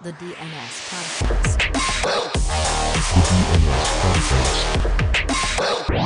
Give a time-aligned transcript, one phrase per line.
[0.00, 1.58] The DNS Podcast.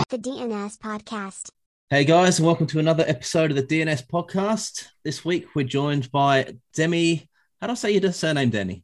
[0.08, 1.50] The DNS Podcast.
[1.90, 4.86] Hey guys, and welcome to another episode of the DNS Podcast.
[5.04, 7.28] This week we're joined by Demi.
[7.60, 8.82] How do I say your surname, Demi?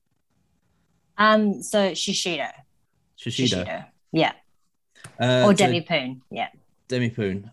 [1.16, 2.50] Um, so Shishido.
[3.18, 3.86] Shishido.
[4.12, 4.32] Yeah.
[5.18, 6.20] Uh, or so Demi Poon.
[6.30, 6.48] Yeah.
[6.86, 7.50] Demi Poon.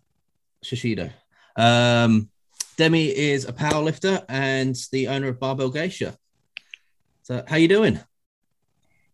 [0.62, 1.10] Shishido.
[1.56, 2.30] Um,
[2.76, 6.18] Demi is a powerlifter and the owner of Barbell Geisha.
[7.26, 8.00] So, how are you doing?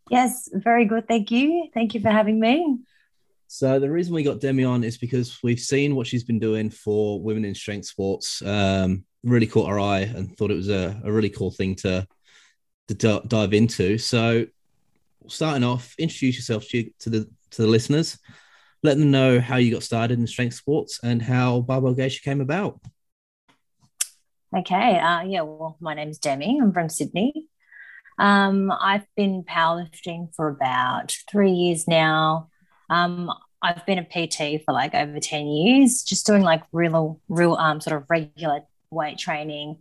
[0.10, 1.08] Yes, very good.
[1.08, 1.70] Thank you.
[1.74, 2.80] Thank you for having me.
[3.48, 6.70] So the reason we got Demi on is because we've seen what she's been doing
[6.70, 8.42] for women in strength sports.
[8.42, 12.06] Um, really caught our eye and thought it was a, a really cool thing to
[12.90, 13.98] to d- dive into.
[13.98, 14.46] So
[15.28, 18.20] starting off, introduce yourself to, to the to the listeners.
[18.84, 22.42] Let them know how you got started in strength sports and how Barbell Geisha came
[22.42, 22.82] about.
[24.54, 25.00] Okay.
[25.00, 25.44] Uh, yeah.
[25.44, 26.60] Well, my name's Demi.
[26.62, 27.48] I'm from Sydney.
[28.20, 32.50] Um, I've been powerlifting for about three years now.
[32.90, 33.32] Um,
[33.62, 37.80] I've been a PT for like over 10 years, just doing like real, real, um,
[37.80, 39.78] sort of regular weight training.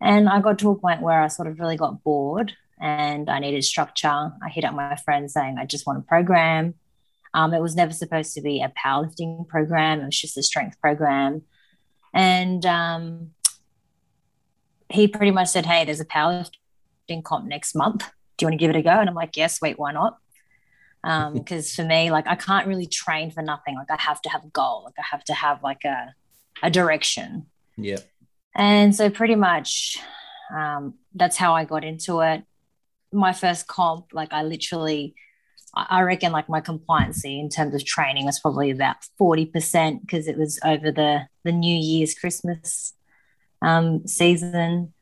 [0.00, 3.40] And I got to a point where I sort of really got bored and I
[3.40, 4.08] needed structure.
[4.08, 6.74] I hit up my friend saying, I just want a program.
[7.34, 10.80] Um, it was never supposed to be a powerlifting program, it was just a strength
[10.80, 11.42] program.
[12.14, 13.30] And um,
[14.88, 16.57] he pretty much said, Hey, there's a powerlifting
[17.22, 18.04] comp next month.
[18.36, 18.90] Do you want to give it a go?
[18.90, 20.18] And I'm like, Yes, wait, why not?
[21.04, 23.74] Um, because for me, like I can't really train for nothing.
[23.76, 24.82] Like I have to have a goal.
[24.84, 26.14] Like I have to have like a
[26.62, 27.46] a direction.
[27.76, 27.98] Yeah.
[28.54, 29.98] And so pretty much
[30.54, 32.44] um, that's how I got into it.
[33.12, 35.14] My first comp, like I literally,
[35.74, 40.26] I I reckon like my compliancy in terms of training was probably about 40% because
[40.26, 42.94] it was over the, the New Year's Christmas
[43.62, 44.92] um, season.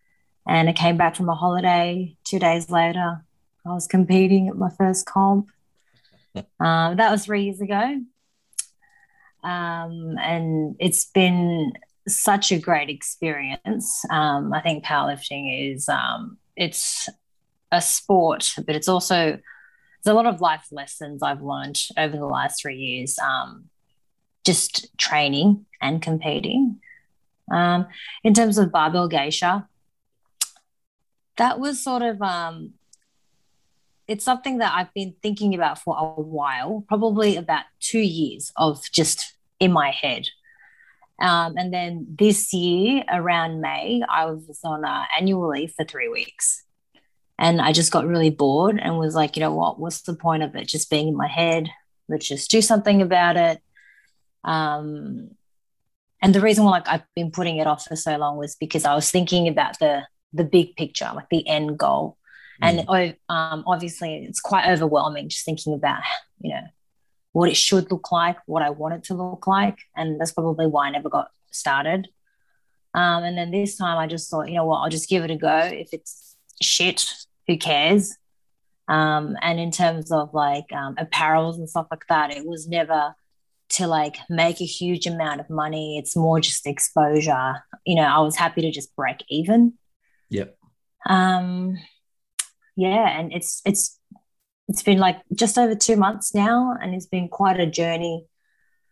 [0.47, 3.25] And I came back from a holiday two days later.
[3.65, 5.51] I was competing at my first comp.
[6.61, 7.99] Um, that was three years ago.
[9.43, 11.73] Um, and it's been
[12.07, 14.05] such a great experience.
[14.11, 17.09] Um, I think powerlifting is um, it's
[17.73, 19.39] a sport, but it's also
[20.05, 23.19] there's a lot of life lessons I've learned over the last three years.
[23.19, 23.71] Um,
[24.45, 26.81] just training and competing.
[27.51, 27.87] Um,
[28.23, 29.69] in terms of barbell geisha,
[31.37, 32.73] that was sort of um,
[34.09, 38.83] it's something that I've been thinking about for a while, probably about two years of
[38.93, 40.29] just in my head.
[41.21, 46.09] Um, and then this year, around May, I was on uh, annual leave for three
[46.09, 46.63] weeks.
[47.39, 49.79] And I just got really bored and was like, you know what?
[49.79, 51.69] What's the point of it just being in my head?
[52.09, 53.61] Let's just do something about it.
[54.45, 55.31] Um,
[56.23, 58.85] and the reason why like I've been putting it off for so long was because
[58.85, 62.17] I was thinking about the the big picture, like the end goal.
[62.61, 66.01] And oh, um, obviously, it's quite overwhelming just thinking about,
[66.41, 66.63] you know,
[67.33, 69.79] what it should look like, what I want it to look like.
[69.95, 72.09] And that's probably why I never got started.
[72.95, 75.31] Um, and then this time I just thought, you know what, I'll just give it
[75.31, 75.59] a go.
[75.59, 77.13] If it's shit,
[77.47, 78.17] who cares?
[78.89, 83.15] Um, and in terms of like um, apparels and stuff like that, it was never
[83.69, 85.99] to like make a huge amount of money.
[85.99, 87.63] It's more just exposure.
[87.85, 89.75] You know, I was happy to just break even.
[90.31, 90.57] Yep.
[91.09, 91.77] Um,
[92.77, 93.99] yeah, and it's it's
[94.69, 98.27] it's been like just over two months now, and it's been quite a journey.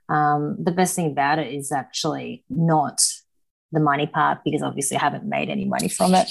[0.09, 3.00] Um, the best thing about it is actually not
[3.72, 6.31] the money part because obviously I haven't made any money from it.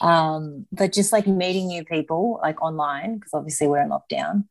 [0.00, 4.44] Um, but just like meeting new people like online because obviously we're in lockdown,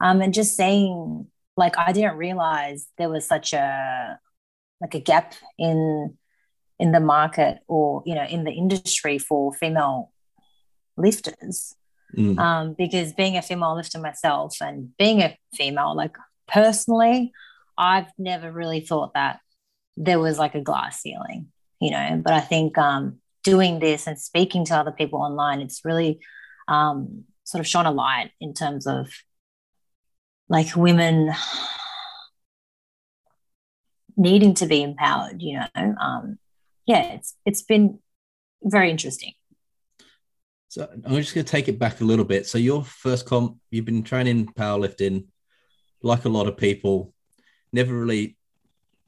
[0.00, 4.18] um, and just seeing like I didn't realize there was such a
[4.80, 6.16] like a gap in
[6.84, 10.12] in the market or you know in the industry for female
[10.96, 11.74] lifters
[12.16, 12.38] Mm.
[12.38, 17.32] um, because being a female lifter myself and being a female, like personally,
[17.76, 19.40] I've never really thought that
[19.96, 21.48] there was like a glass ceiling,
[21.80, 22.20] you know.
[22.24, 26.20] But I think um, doing this and speaking to other people online, it's really
[26.68, 29.10] um, sort of shone a light in terms of
[30.48, 31.32] like women
[34.16, 35.94] needing to be empowered, you know.
[36.00, 36.38] Um,
[36.86, 37.98] yeah, it's it's been
[38.62, 39.32] very interesting.
[40.68, 42.46] So I'm just going to take it back a little bit.
[42.46, 45.26] So your first comp, you've been training powerlifting,
[46.02, 47.14] like a lot of people.
[47.72, 48.36] Never really,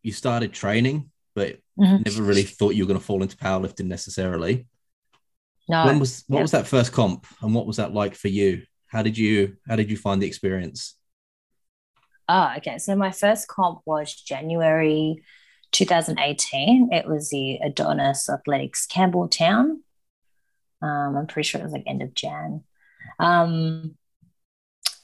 [0.03, 2.05] you started training, but Mhm.
[2.07, 4.69] never really thought you were going to fall into powerlifting necessarily.
[5.69, 8.63] No, when was what was that first comp, and what was that like for you?
[8.87, 10.97] How did you how did you find the experience?
[12.29, 12.79] Oh, okay.
[12.79, 15.23] So my first comp was January
[15.73, 16.93] 2018.
[16.93, 19.79] It was the Adonis Athletics Campbelltown.
[20.83, 22.65] Um, I'm pretty sure it was like end of Jan.
[23.19, 23.97] Um,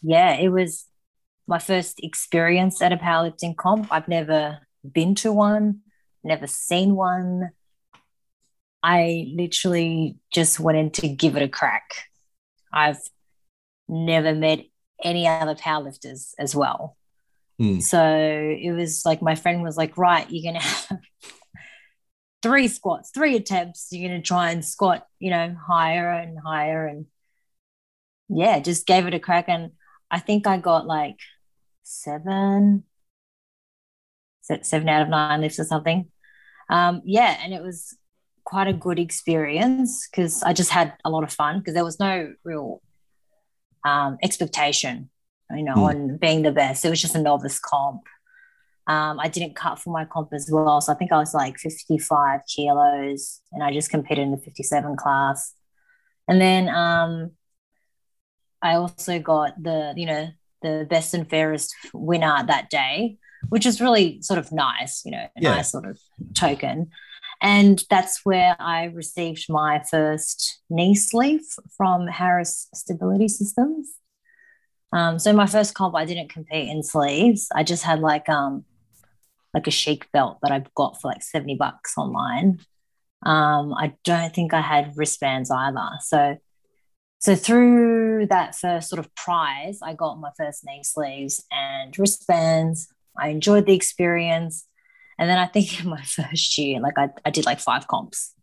[0.02, 0.86] yeah, it was
[1.46, 3.88] my first experience at a powerlifting comp.
[3.90, 4.60] I've never
[4.90, 5.80] been to one,
[6.22, 7.50] never seen one.
[8.82, 11.90] I literally just went in to give it a crack.
[12.72, 13.00] I've
[13.88, 14.64] never met
[15.02, 16.96] any other powerlifters as well.
[17.58, 17.80] Hmm.
[17.80, 21.00] So it was like my friend was like, right, you're gonna have
[22.42, 23.88] three squats, three attempts.
[23.90, 26.86] You're gonna try and squat, you know, higher and higher.
[26.86, 27.06] And
[28.28, 29.48] yeah, just gave it a crack.
[29.48, 29.72] And
[30.10, 31.16] I think I got like
[31.82, 32.84] seven,
[34.42, 36.08] seven out of nine lifts or something.
[36.68, 37.96] Um, yeah, and it was
[38.44, 42.00] quite a good experience because I just had a lot of fun because there was
[42.00, 42.82] no real
[43.84, 45.10] um, expectation,
[45.56, 45.80] you know, Hmm.
[45.84, 46.84] on being the best.
[46.84, 48.02] It was just a novice comp.
[48.86, 51.56] Um, I didn't cut for my comp as well, so I think I was like
[51.58, 55.54] 55 kilos, and I just competed in the 57 class.
[56.28, 57.32] And then um,
[58.60, 60.28] I also got the, you know,
[60.62, 63.18] the best and fairest winner that day,
[63.48, 65.56] which is really sort of nice, you know, a Yeah.
[65.56, 65.98] nice sort of
[66.34, 66.90] token.
[67.40, 71.42] And that's where I received my first knee sleeve
[71.76, 73.94] from Harris Stability Systems.
[74.92, 77.48] Um, so my first comp, I didn't compete in sleeves.
[77.54, 78.64] I just had like um
[79.54, 82.60] like a chic belt that I got for like 70 bucks online.
[83.24, 85.88] Um, I don't think I had wristbands either.
[86.00, 86.36] So
[87.18, 92.88] so through that first sort of prize, I got my first knee sleeves and wristbands.
[93.16, 94.66] I enjoyed the experience.
[95.18, 98.34] And then I think in my first year, like I, I did like five comps.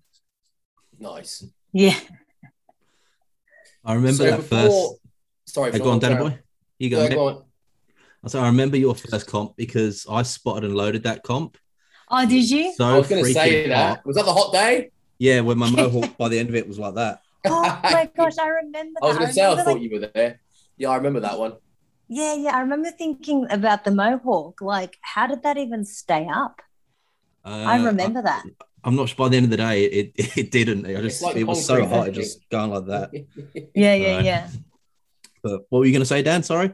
[0.97, 1.43] Nice.
[1.73, 1.97] Yeah.
[3.83, 4.98] I remember So that before- first.
[5.49, 6.39] Sorry, Hey, go on, Sean, Danny boy.
[6.77, 6.99] You go.
[7.03, 7.15] mate.
[7.15, 7.43] go on.
[8.27, 11.57] So I remember your first comp because I spotted and loaded that comp.
[12.09, 12.73] Oh, did you?
[12.73, 13.89] So I was going to say that.
[13.97, 14.05] hot.
[14.05, 14.91] Was that the hot day?
[15.17, 17.21] Yeah, when my mohawk by the end of it was like that.
[17.45, 19.03] Oh my gosh, I remember that.
[19.03, 20.39] I was going to say, I remember, thought like- you were there.
[20.77, 21.53] Yeah, I remember that one.
[22.07, 22.55] Yeah, yeah.
[22.57, 24.61] I remember thinking about the mohawk.
[24.61, 26.61] Like, how did that even stay up?
[27.45, 28.43] I Uh, remember that.
[28.83, 29.15] I'm not sure.
[29.17, 30.85] By the end of the day, it it, it didn't.
[30.87, 33.09] I just like it was so hot, it just going like that.
[33.75, 34.25] Yeah, yeah, Right.
[34.25, 34.49] yeah.
[35.41, 36.43] But what were you going to say, Dan?
[36.43, 36.73] Sorry.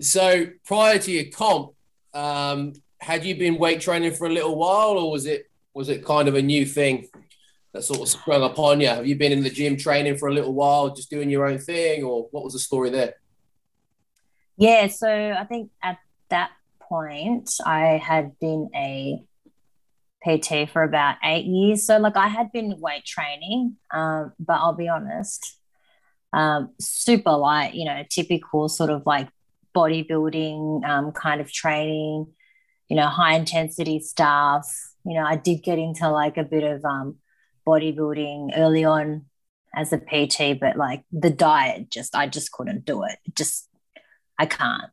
[0.00, 1.72] So prior to your comp,
[2.14, 6.04] um, had you been weight training for a little while, or was it was it
[6.04, 7.08] kind of a new thing
[7.72, 8.88] that sort of sprung upon you?
[8.88, 11.58] Have you been in the gym training for a little while, just doing your own
[11.58, 13.14] thing, or what was the story there?
[14.56, 15.98] Yeah, so I think at
[16.28, 16.50] that
[16.80, 19.24] point I had been a
[20.24, 21.86] PT for about eight years.
[21.86, 25.58] So like I had been weight training, um, but I'll be honest,
[26.32, 29.28] um, super light, you know, typical sort of like
[29.74, 32.26] bodybuilding um, kind of training,
[32.88, 34.66] you know, high intensity stuff.
[35.04, 37.16] You know, I did get into like a bit of um,
[37.66, 39.26] bodybuilding early on
[39.74, 43.18] as a PT, but like the diet just, I just couldn't do it.
[43.34, 43.68] Just,
[44.38, 44.90] I can't.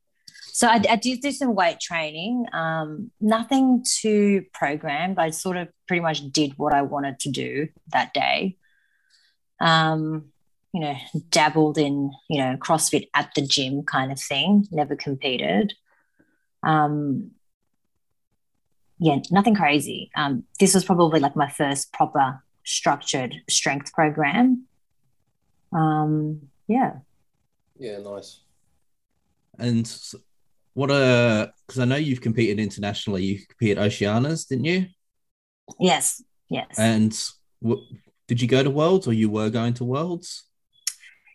[0.52, 5.18] So I, I did do some weight training, um, nothing too programmed.
[5.18, 8.58] I sort of pretty much did what I wanted to do that day.
[9.62, 10.32] Um,
[10.74, 10.96] you know,
[11.30, 15.74] dabbled in, you know, CrossFit at the gym kind of thing, never competed.
[16.64, 17.32] Um,
[19.00, 20.12] yeah, nothing crazy.
[20.16, 24.66] Um, this was probably like my first proper structured strength program.
[25.72, 26.98] Um, yeah.
[27.78, 28.42] Yeah, nice.
[29.58, 29.90] And
[30.74, 33.24] what uh because I know you've competed internationally.
[33.24, 34.88] You competed Oceanias, didn't you?
[35.80, 36.24] Yes.
[36.50, 36.78] Yes.
[36.78, 37.12] And
[37.62, 37.86] w-
[38.28, 40.44] did you go to Worlds or you were going to Worlds?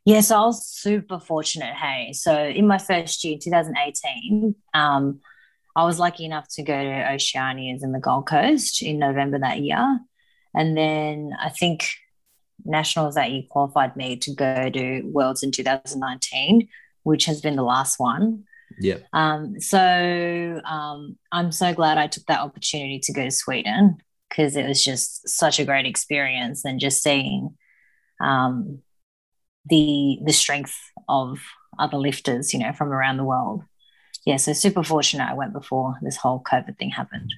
[0.05, 1.75] Yeah, so I was super fortunate.
[1.75, 5.21] Hey, so in my first year, 2018, um,
[5.75, 9.61] I was lucky enough to go to Oceanias in the Gold Coast in November that
[9.61, 9.99] year.
[10.55, 11.89] And then I think
[12.65, 16.69] Nationals that year qualified me to go to Worlds in 2019,
[17.03, 18.45] which has been the last one.
[18.79, 18.99] Yeah.
[19.13, 23.97] Um, so um, I'm so glad I took that opportunity to go to Sweden
[24.29, 27.57] because it was just such a great experience and just seeing
[28.21, 28.81] um,
[29.67, 30.77] the the strength
[31.09, 31.41] of
[31.79, 33.63] other lifters, you know, from around the world.
[34.25, 37.33] Yeah, so super fortunate I went before this whole COVID thing happened.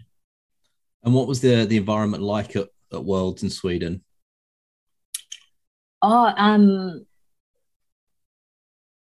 [1.02, 4.02] And what was the the environment like at, at Worlds in Sweden?
[6.02, 7.06] Oh, um,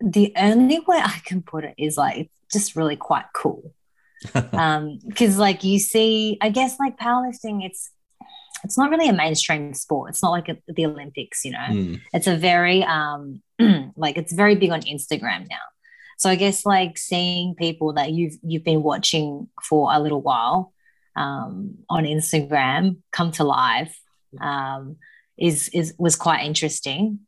[0.01, 3.73] the only way I can put it is like it's just really quite cool.
[4.53, 7.91] um because like you see i guess like powerlifting it's
[8.65, 11.95] it's not really a mainstream sport it's not like a, the olympics you know Hmm.
[12.13, 13.43] it's a very um
[13.97, 15.65] like it's very big on instagram now
[16.19, 20.73] so i guess like seeing people that you've you've been watching for a little while
[21.17, 23.97] um on instagram come to life
[24.41, 24.97] um
[25.39, 27.21] is is was quite interesting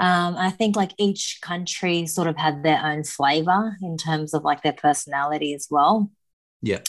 [0.00, 4.44] Um, I think like each country sort of had their own flavor in terms of
[4.44, 6.08] like their personality as well.
[6.62, 6.80] Yeah.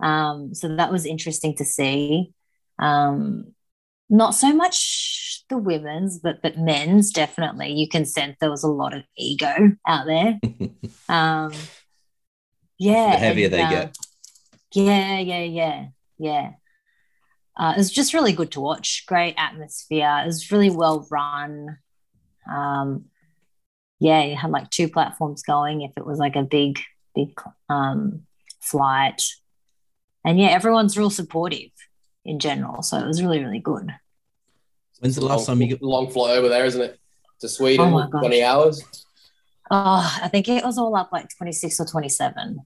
[0.00, 2.34] Um, so that was interesting to see.
[2.78, 3.54] Um,
[4.08, 7.72] not so much the women's, but but men's definitely.
[7.72, 10.40] You can sense there was a lot of ego out there.
[11.08, 11.52] Um,
[12.78, 13.96] yeah, the heavier and, they uh, get.
[14.74, 15.86] Yeah, yeah, yeah,
[16.18, 16.50] yeah.
[17.56, 19.04] Uh, it was just really good to watch.
[19.06, 20.20] Great atmosphere.
[20.22, 21.78] It was really well run.
[22.50, 23.06] Um,
[24.00, 25.82] yeah, you had like two platforms going.
[25.82, 26.80] If it was like a big,
[27.14, 27.38] big
[27.68, 28.22] um,
[28.60, 29.22] flight,
[30.24, 31.71] and yeah, everyone's real supportive
[32.24, 32.82] in general.
[32.82, 33.90] So it was really, really good.
[35.00, 35.82] When's the last long, time you got?
[35.82, 36.98] long flight over there, isn't it?
[37.40, 38.82] To Sweden, Oh twenty hours.
[39.70, 42.60] Oh, I think it was all up like twenty six or twenty seven.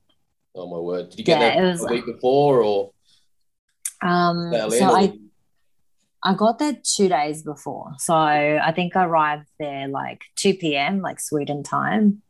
[0.54, 1.10] Oh my word!
[1.10, 2.90] Did you get Yeah, there it was- a week before or
[4.02, 5.12] Um, so or- I
[6.22, 7.92] I got there two days before.
[7.98, 12.20] So I think I arrived there like 2 p.m., like Sweden time.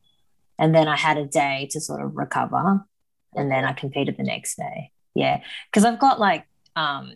[0.59, 2.85] And then I had a day to sort of recover.
[3.35, 4.91] And then I competed the next day.
[5.15, 5.41] Yeah.
[5.73, 7.15] Cause I've got like, um,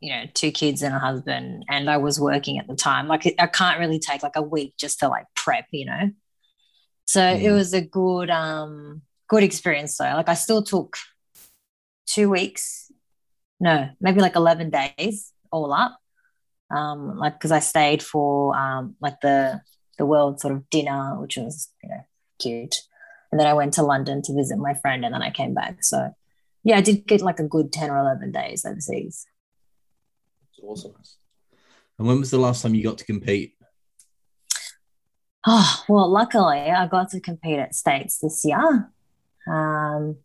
[0.00, 3.06] you know, two kids and a husband, and I was working at the time.
[3.08, 6.10] Like, I can't really take like a week just to like prep, you know?
[7.04, 7.54] So it Mm.
[7.54, 10.04] was a good, um, good experience though.
[10.14, 10.96] Like, I still took
[12.06, 12.90] two weeks,
[13.60, 15.98] no, maybe like 11 days all up
[16.74, 19.60] um, like because I stayed for um, like the
[19.98, 22.00] the world sort of dinner, which was you know
[22.38, 22.76] cute,
[23.30, 25.84] and then I went to London to visit my friend, and then I came back.
[25.84, 26.14] So
[26.64, 29.26] yeah, I did get like a good ten or eleven days overseas.
[30.50, 30.92] It's awesome.
[31.98, 33.54] And when was the last time you got to compete?
[35.46, 38.90] Oh well, luckily I got to compete at states this year.
[39.48, 40.16] Um,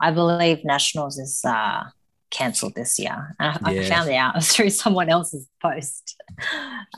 [0.00, 1.84] I believe nationals is uh,
[2.30, 3.34] cancelled this year.
[3.40, 3.88] I, I Yeah.
[3.88, 6.20] found out through someone else's post.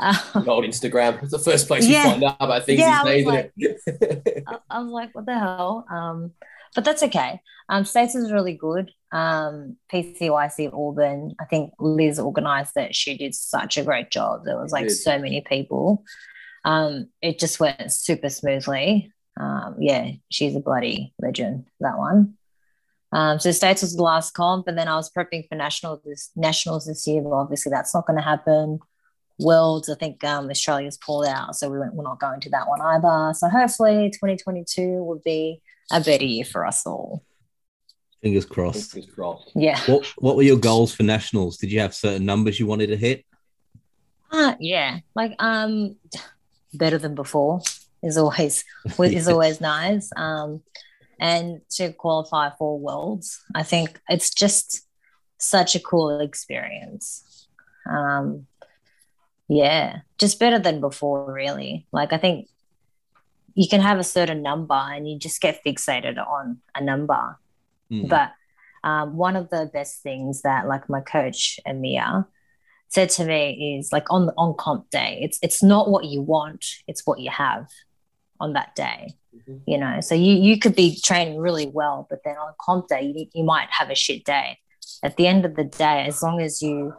[0.01, 1.23] Um, Old Instagram.
[1.23, 2.05] It's the first place Yeah.
[2.05, 3.51] you find out about things Yeah, I these was days,
[3.87, 4.45] isn't it?
[4.49, 5.87] I, I was like, what the hell?
[5.89, 6.33] Um,
[6.75, 7.41] but that's okay.
[7.69, 8.91] Um, States is really good.
[9.13, 12.95] Um, PCYC Auburn, I think Liz organized it.
[12.95, 14.45] She did such a great job.
[14.45, 16.05] There was like so many people.
[16.65, 19.13] Um, it just went super smoothly.
[19.39, 22.35] Um, yeah, she's a bloody legend, that one.
[23.13, 26.31] Um, so States was the last comp, and then I was prepping for national this
[26.37, 28.79] nationals this year, but obviously that's not going to happen.
[29.39, 32.69] Worlds, I think um, Australia's pulled out, so we went, we're not going to that
[32.69, 33.33] one either.
[33.35, 37.23] So hopefully, 2022 will be a better year for us all.
[38.23, 38.93] Fingers crossed.
[38.93, 39.51] Fingers crossed.
[39.55, 41.57] Yeah, What What were your goals for nationals?
[41.57, 43.25] Did you have certain numbers you wanted to hit?
[44.33, 45.97] uh, yeah, like um,
[46.73, 47.61] better than before
[48.03, 48.65] is always
[48.99, 50.11] is always nice.
[50.17, 50.63] Um,
[51.19, 54.87] and to qualify for worlds, I think it's just
[55.39, 57.47] such a cool experience.
[57.91, 58.47] Um,
[59.49, 61.87] yeah, just better than before, really.
[61.93, 62.49] Like I think
[63.55, 67.39] you can have a certain number and you just get fixated on a number.
[67.91, 68.09] Mm.
[68.09, 68.33] But
[68.83, 72.27] um, one of the best things that like my coach Amir
[72.89, 76.65] said to me is like on on comp day, it's it's not what you want,
[76.87, 77.69] it's what you have
[78.41, 79.15] on that day.
[79.37, 79.61] Mhm.
[79.67, 83.13] You know, so you you could be training really well, but then on comp day
[83.15, 84.59] you, you might have a shit day.
[85.03, 86.95] At the end of the day, as long as you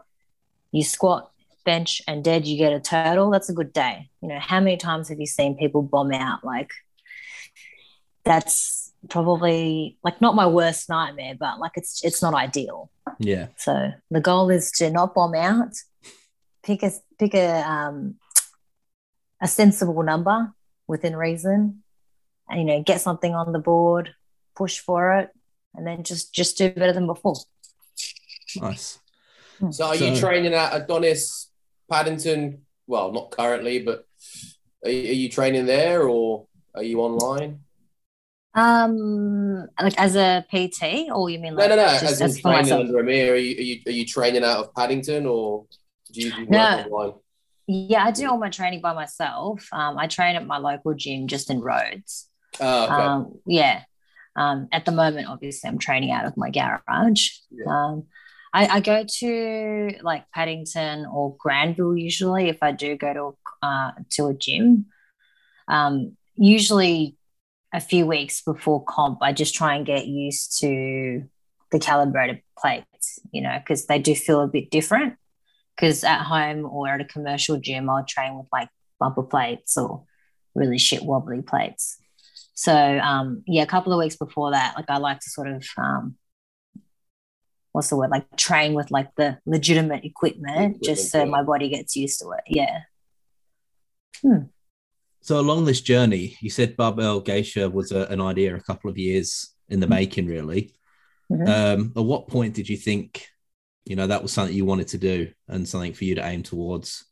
[0.72, 1.31] you squat,
[1.64, 3.30] bench, and dead, you get a total.
[3.30, 4.10] That's a good day.
[4.22, 6.44] You know, how many times have you seen people bomb out?
[6.44, 6.72] Like
[8.24, 12.92] that's probably like not my worst nightmare, but like it's it's not ideal.
[13.20, 13.48] yeah.
[13.58, 15.74] So the goal is to not bomb out.
[16.64, 18.16] Pick a pick a um,
[19.42, 20.54] a sensible number
[20.88, 21.84] within reason,
[22.50, 24.14] and you know get something on the board,
[24.56, 25.30] push for it,
[25.74, 27.36] and then just just do better than before.
[28.58, 29.00] Nice.
[29.70, 31.51] So are you training at Adonis
[31.92, 32.66] Paddington?
[32.88, 34.06] Well, not currently, but
[34.86, 37.60] are you, are you training there or are you online?
[38.54, 41.88] Um, like as a PT, or you mean No, like no, no.
[41.88, 42.82] just As as training myself?
[42.82, 45.66] under Amir, are you, are you are you training out of Paddington or
[46.12, 46.84] do you do work No.
[46.92, 47.14] online?
[47.68, 49.70] Yeah, I do all my training by myself.
[49.72, 52.28] Um, I train at my local gym just in Rhodes.
[52.60, 52.94] Oh, okay.
[52.94, 53.84] Um, yeah.
[54.36, 57.30] Um, at the moment, obviously, I'm training out of my garage.
[57.50, 57.66] Yeah.
[57.68, 58.08] Um,
[58.54, 63.92] I, I go to like Paddington or Granville usually if I do go to uh,
[64.12, 64.88] to a gym.
[65.68, 67.18] Um, usually,
[67.74, 71.24] a few weeks before comp, I just try and get used to
[71.72, 75.16] the calibrated plates, you know, because they do feel a bit different.
[75.76, 78.68] Because at home or at a commercial gym, I'll train with like
[79.00, 80.04] bumper plates or
[80.54, 81.98] really shit wobbly plates.
[82.54, 85.66] So um, yeah, a couple of weeks before that, like I like to sort of
[85.78, 86.16] um,
[87.72, 91.26] what's the word like train with like the legitimate equipment, just so yeah.
[91.26, 92.44] my body gets used to it.
[92.48, 92.82] Yeah.
[94.22, 94.44] Hmm.
[95.22, 98.98] So along this journey, you said barbell geisha was a, an idea a couple of
[98.98, 100.74] years in the making, really.
[101.32, 101.48] Mhm.
[101.48, 103.28] Um, at what point did you think,
[103.86, 106.44] you know, that was something you wanted to do and something for you to aim
[106.44, 107.06] towards?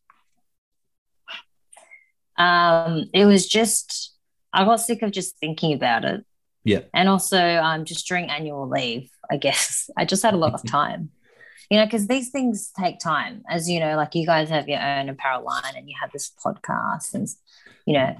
[2.38, 4.16] Um, it was just
[4.51, 6.25] I got sick of just thinking about it.
[6.63, 6.82] Yeah.
[6.94, 9.89] And also um just during annual leave, I guess.
[9.98, 11.12] I just had a lot of time.
[11.70, 13.44] You know, because these things take time.
[13.48, 16.32] As you know, like you guys have your own apparel line and you have this
[16.44, 17.28] podcast and
[17.86, 18.16] you know,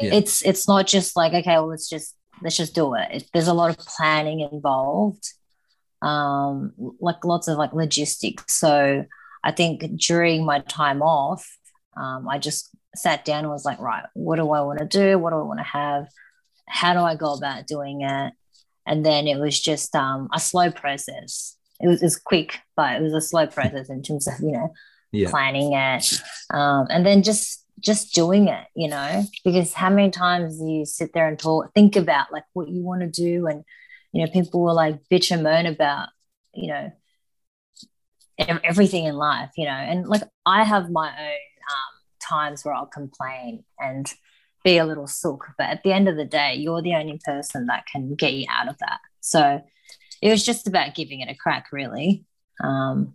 [0.00, 0.14] Yeah.
[0.14, 3.08] it's it's not just like, okay, well, let's just let's just do it.
[3.12, 3.30] it.
[3.32, 5.32] There's a lot of planning involved.
[6.02, 8.54] Um, like lots of like logistics.
[8.54, 9.04] So
[9.44, 11.48] I think during my time off,
[11.96, 15.18] um, I just sat down and was like, right, what do I want to do?
[15.18, 16.06] What do I want to have?
[16.68, 18.32] How do I go about doing it?
[18.86, 21.56] And then it was just um, a slow process.
[21.80, 24.52] It was, it was quick, but it was a slow process in terms of you
[24.52, 24.72] know
[25.12, 25.30] Yeah.
[25.30, 26.04] planning it,
[26.52, 28.66] um, and then just just doing it.
[28.74, 32.44] You know, because how many times do you sit there and talk, think about like
[32.54, 33.62] what you want to do, and
[34.12, 36.08] you know, people will like bitch and moan about
[36.54, 36.90] you know
[38.64, 42.86] everything in life, you know, and like I have my own um, times where I'll
[42.86, 44.12] complain and
[44.64, 47.66] be a little sook, but at the end of the day, you're the only person
[47.66, 49.00] that can get you out of that.
[49.20, 49.62] So
[50.20, 52.24] it was just about giving it a crack, really.
[52.62, 53.14] Um,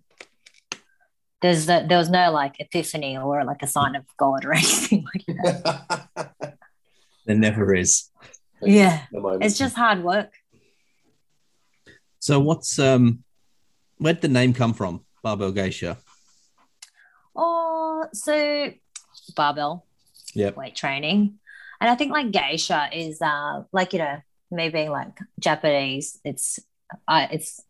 [1.41, 5.05] there's the, there was no like epiphany or like a sign of God or anything
[5.13, 6.09] like that.
[7.25, 8.09] There never is.
[8.61, 10.33] Yeah, it's just hard work.
[12.19, 13.23] So what's um
[13.97, 15.05] where'd the name come from?
[15.21, 15.97] Barbell geisha.
[17.33, 18.73] Oh, so
[19.37, 19.85] barbell,
[20.35, 20.57] Yep.
[20.57, 21.39] weight training,
[21.79, 24.17] and I think like geisha is uh like you know
[24.51, 26.19] me being like Japanese.
[26.23, 26.59] It's
[27.07, 27.61] uh, it's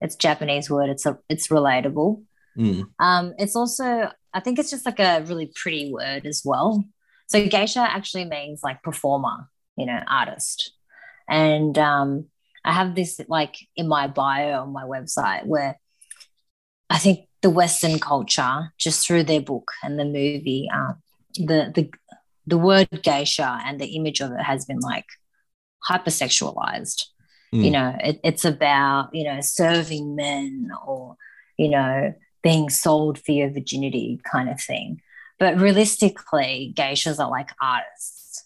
[0.00, 0.90] it's Japanese word.
[0.90, 2.22] It's a it's relatable.
[2.58, 2.84] Mm.
[2.98, 6.84] Um, it's also I think it's just like a really pretty word as well.
[7.28, 10.72] So geisha actually means like performer, you know, artist,
[11.28, 12.26] and um,
[12.64, 15.78] I have this like in my bio on my website where
[16.90, 20.92] I think the Western culture, just through their book and the movie, uh,
[21.34, 21.90] the the
[22.46, 25.06] the word geisha and the image of it has been like
[25.88, 27.04] hypersexualized.
[27.52, 27.72] You Mm.
[27.72, 31.16] know, it, it's about you know serving men or
[31.58, 35.00] you know being sold for your virginity kind of thing.
[35.38, 38.44] But realistically, geishas are like artists.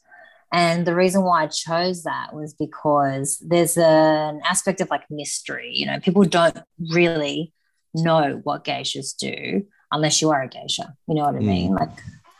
[0.52, 5.70] And the reason why I chose that was because there's an aspect of like mystery.
[5.72, 6.58] You know, people don't
[6.90, 7.52] really
[7.94, 10.94] know what geishas do unless you are a geisha.
[11.08, 11.46] You know what I Mm.
[11.46, 11.74] mean?
[11.74, 11.90] Like,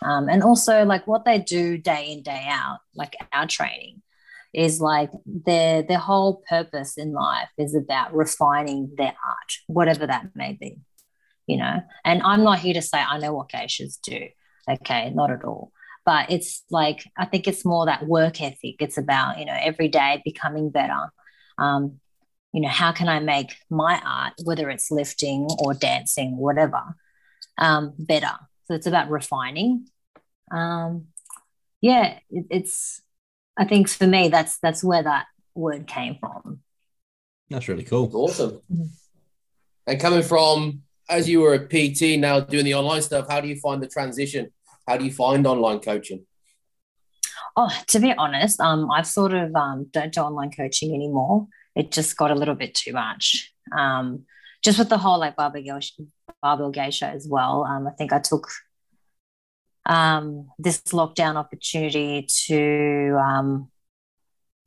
[0.02, 4.02] um, and also like what they do day in day out, like our training,
[4.52, 10.30] is like their their whole purpose in life is about refining their art, whatever that
[10.35, 10.78] may be.
[11.46, 14.28] You know, and I'm not here to say I know what geishas do.
[14.68, 15.72] Okay, not at all.
[16.04, 18.76] But it's like I think it's more that work ethic.
[18.80, 21.11] It's about you know every day becoming better.
[21.59, 22.00] Um,
[22.52, 26.80] you know, how can I make my art, whether it's lifting or dancing, whatever,
[27.59, 28.32] um, better?
[28.66, 29.88] So it's about refining.
[30.50, 31.07] Um,
[31.81, 33.00] yeah, it, it's.
[33.57, 36.61] I think for me, that's that's where that word came from.
[37.48, 38.11] That's really cool.
[38.14, 38.61] awesome.
[38.72, 38.88] Mhm.
[39.87, 43.48] And coming from as you were a PT now doing the online stuff, how do
[43.48, 44.52] you find the transition?
[44.87, 46.26] How do you find online coaching?
[47.57, 51.46] Oh, to be honest, um, I've sort of um, don't do online coaching anymore.
[51.74, 53.52] It just got a little bit too much.
[53.76, 54.24] Um,
[54.62, 56.02] just with the whole like barbell geisha,
[56.46, 57.64] barbell geisha as well.
[57.64, 58.48] Um, I think I took
[59.85, 63.68] um, this lockdown opportunity to um,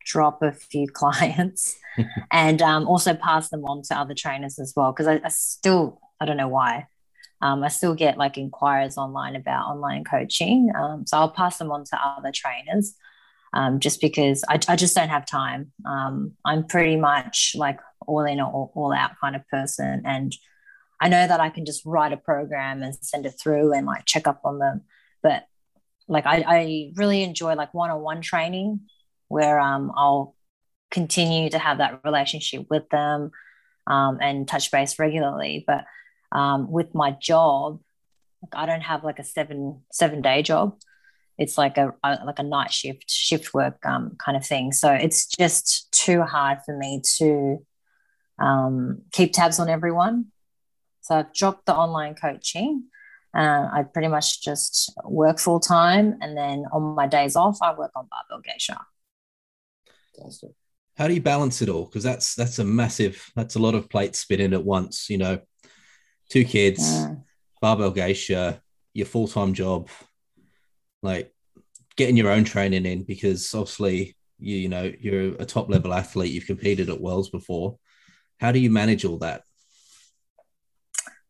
[0.05, 1.77] drop a few clients
[2.31, 6.01] and um, also pass them on to other trainers as well because I, I still
[6.19, 6.87] I don't know why
[7.41, 10.69] um, I still get like inquiries online about online coaching.
[10.77, 12.95] Um, so I'll pass them on to other trainers
[13.53, 15.71] um, just because I, I just don't have time.
[15.85, 20.01] Um, I'm pretty much like all in or all, all out kind of person.
[20.05, 20.35] And
[21.01, 24.05] I know that I can just write a program and send it through and like
[24.05, 24.81] check up on them.
[25.23, 25.45] But
[26.07, 28.81] like I, I really enjoy like one on one training
[29.27, 30.35] where um, I'll
[30.91, 33.31] continue to have that relationship with them
[33.88, 35.63] um, and touch base regularly.
[35.65, 35.85] But
[36.31, 37.79] um, with my job,
[38.53, 40.77] I don't have like a seven seven day job.
[41.38, 44.71] It's like a, a like a night shift shift work um, kind of thing.
[44.71, 47.65] So it's just too hard for me to
[48.39, 50.27] um, keep tabs on everyone.
[51.01, 52.83] So I've dropped the online coaching.
[53.33, 57.73] Uh, I pretty much just work full time, and then on my days off, I
[57.73, 58.79] work on barbell geisha.
[60.97, 61.85] How do you balance it all?
[61.85, 65.09] Because that's that's a massive, that's a lot of plates spinning at once.
[65.09, 65.39] You know,
[66.29, 67.23] two kids, Mm.
[67.62, 68.62] barbell geisha,
[68.93, 69.89] your full time job.
[71.01, 71.33] Like,
[71.95, 76.31] getting your own training in because obviously you you know you're a top level athlete.
[76.33, 77.77] You've competed at worlds before.
[78.39, 79.43] How do you manage all that?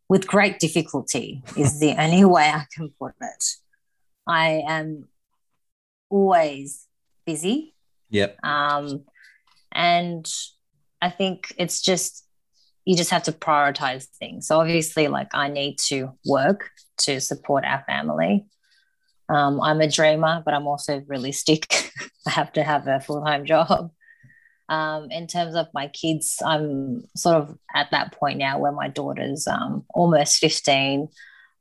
[0.10, 3.46] With great difficulty is the only way I can put it.
[4.28, 5.08] I am
[6.10, 6.86] always
[7.26, 7.76] busy.
[8.10, 8.38] Yep.
[8.44, 9.06] Um,
[9.72, 10.30] and
[11.02, 12.26] I think it's just,
[12.86, 14.48] you just have to prioritize things.
[14.48, 16.70] So obviously, like I need to work
[17.00, 18.48] to support our family.
[19.30, 21.92] Um, I'm a dreamer, but I'm also realistic.
[22.28, 23.92] I have to have a full time job.
[24.70, 28.88] Um, in terms of my kids, I'm sort of at that point now where my
[28.88, 31.08] daughter's um, almost 15.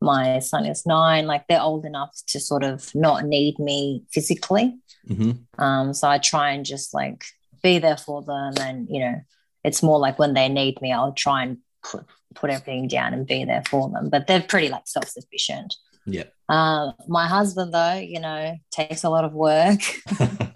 [0.01, 1.27] My son is nine.
[1.27, 4.79] Like they're old enough to sort of not need me physically.
[5.07, 7.25] hmm Um, so I try and just like
[7.63, 8.55] be there for them.
[8.61, 9.21] And, you know,
[9.65, 13.27] it's more like when they need me, I'll try and put, put everything down and
[13.27, 14.11] be there for them.
[14.11, 15.75] But they're pretty like self sufficient.
[16.07, 16.25] Yeah.
[16.49, 19.81] Um, my husband, though, you know, takes a lot of work.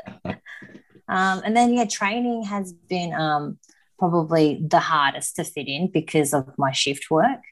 [1.12, 3.58] Um, and then, yeah, training has been um,
[3.98, 7.42] probably the hardest to fit in because of my shift work.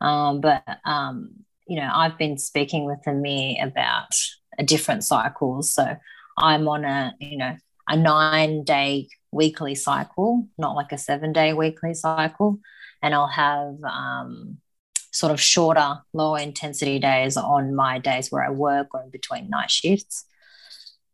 [0.00, 1.30] Um, but, um,
[1.66, 4.14] you know, I've been speaking with Amir about
[4.58, 5.74] a different cycles.
[5.74, 5.94] So
[6.38, 7.54] I'm on a, you know,
[7.86, 12.60] a nine day weekly cycle, not like a seven day weekly cycle.
[13.02, 14.56] And I'll have um,
[15.10, 19.50] sort of shorter, lower intensity days on my days where I work or in between
[19.50, 20.24] night shifts.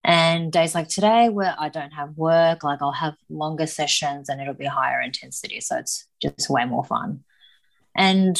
[0.04, 4.40] And days like today, where I don't have work, like I'll have longer sessions and
[4.40, 5.61] it'll be higher intensity.
[5.61, 7.24] So it's just way more fun.
[7.96, 8.38] And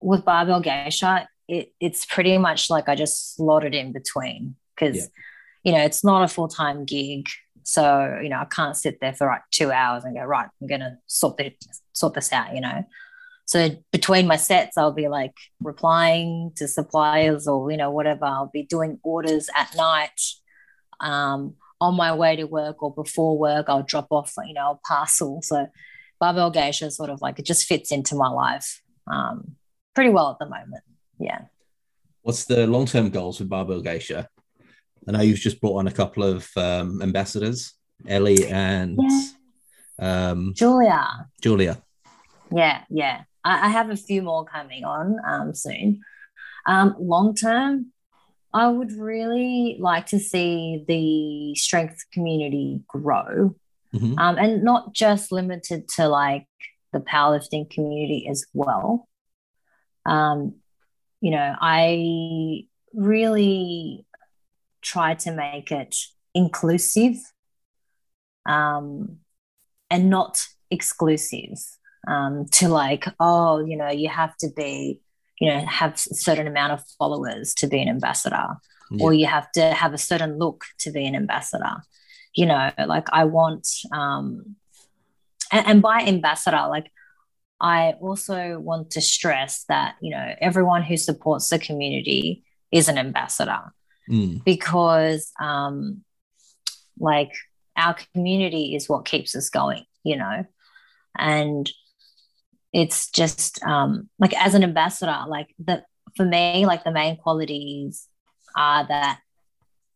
[0.00, 5.06] with Barbell Geisha, it, it's pretty much like I just slotted in between because, Yeah.
[5.62, 7.26] you know, it's not a full time gig.
[7.62, 10.66] So, you know, I can't sit there for like two hours and go, right, I'm
[10.68, 11.54] going to sort, this,
[11.92, 12.84] sort this out, you know.
[13.46, 18.24] So between my sets, I'll be like replying to suppliers or, you know, whatever.
[18.24, 20.20] I'll be doing orders at night
[21.00, 24.86] um, on my way to work or before work, I'll drop off, you know, a
[24.86, 25.40] parcel.
[25.42, 25.66] So
[26.18, 29.56] barbell geisha sort of like it just fits into my life um,
[29.94, 30.82] pretty well at the moment.
[31.18, 31.42] Yeah.
[32.22, 34.28] What's the long term goals with Barbell Geisha?
[35.06, 37.74] I know you've just brought on a couple of um, ambassadors,
[38.08, 39.20] Ellie and Yeah.
[40.30, 41.28] um, Julia.
[41.40, 41.80] Julia.
[42.52, 42.82] Yeah.
[42.90, 43.22] Yeah.
[43.44, 46.00] I, I have a few more coming on um, soon.
[46.66, 47.92] Um, long term,
[48.56, 53.54] I would really like to see the strength community grow
[53.94, 54.18] Mhm.
[54.18, 56.46] um, and not just limited to like
[56.92, 59.08] the powerlifting community as well.
[60.06, 60.38] Um,
[61.20, 64.06] you know, I really
[64.80, 65.94] try to make it
[66.34, 67.16] inclusive
[68.46, 69.18] um,
[69.90, 70.34] and not
[70.70, 71.58] exclusive
[72.08, 75.00] um, to like, oh, you know, you have to be,
[75.40, 78.56] you know, have a certain amount of followers to be an ambassador
[79.00, 81.82] or you have to have a certain look to be an ambassador.
[82.34, 84.56] You know like i want um
[85.50, 86.92] and, and by ambassador like
[87.62, 92.98] i also want to stress that you know everyone who supports the community is an
[92.98, 93.72] ambassador.
[94.10, 94.44] Mm.
[94.44, 96.04] because um
[97.00, 97.32] like
[97.74, 100.44] our community is what keeps us going you know?
[101.18, 101.70] And
[102.82, 105.82] it's just um like as an ambassador like the
[106.16, 108.08] for me like the main qualities
[108.56, 109.18] are that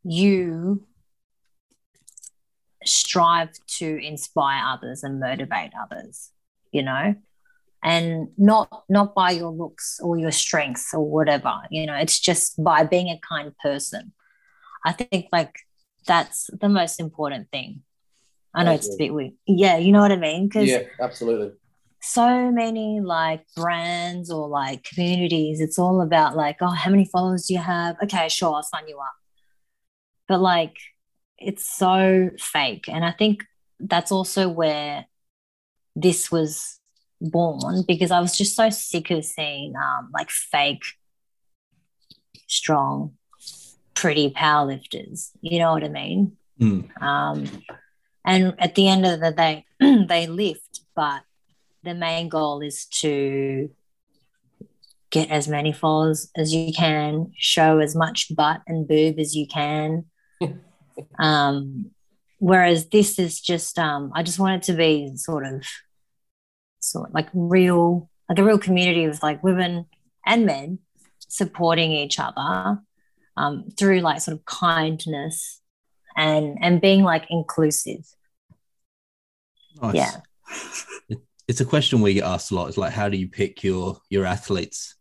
[0.03, 0.85] you
[2.85, 6.33] strive to inspire others and motivate others
[6.71, 7.15] you know?
[7.83, 11.95] And not not by your looks or your strengths or whatever you know?
[11.95, 14.13] It's just by being a kind person.
[14.85, 15.61] I think like
[16.07, 17.83] that's the most important thing.
[18.55, 19.33] I know it's a bit weird.
[19.47, 20.49] Yeah you know what i mean?
[20.49, 21.53] Because Yeah, absolutely.
[22.03, 27.47] So many like brands or like communities it's all about like oh how many followers
[27.47, 27.97] do you have?
[28.03, 29.15] Okay sure i'll sign you up.
[30.27, 30.77] But like
[31.41, 33.45] it's so fake and i think
[33.81, 35.07] that's also where
[35.97, 36.79] this was
[37.21, 40.85] born because i was just so sick of seeing um, like fake
[42.47, 43.15] strong
[43.95, 46.37] pretty powerlifters you know what i mean?
[46.61, 47.03] Mm.
[47.03, 47.47] um,
[48.25, 49.65] and at the end of the day
[50.09, 51.23] they lift but
[51.83, 53.71] the main goal is to
[55.11, 59.47] get as many followers as you can show as much butt and boob as you
[59.47, 60.05] can
[61.19, 61.91] um,
[62.39, 65.65] whereas this is just um, i just want it to be sort of
[66.81, 69.87] sort of like real like a real community of like women
[70.25, 70.79] and men
[71.29, 72.79] supporting each other
[73.37, 75.61] um, through like sort of kindness
[76.17, 78.05] and and being like inclusive
[79.81, 79.95] Nice.
[79.95, 81.17] Yeah.
[81.51, 82.69] It- It's a question we get asked a lot.
[82.69, 84.95] It's like, how do you pick your your athletes?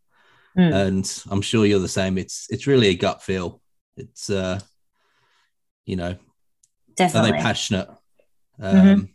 [0.58, 0.74] Mm.
[0.74, 2.18] And I'm sure you're the same.
[2.18, 3.62] It's it's really a gut feel.
[3.96, 4.58] It's uh,
[5.86, 6.16] you know,
[7.14, 7.88] are they passionate?
[8.58, 9.08] Um, Mhm.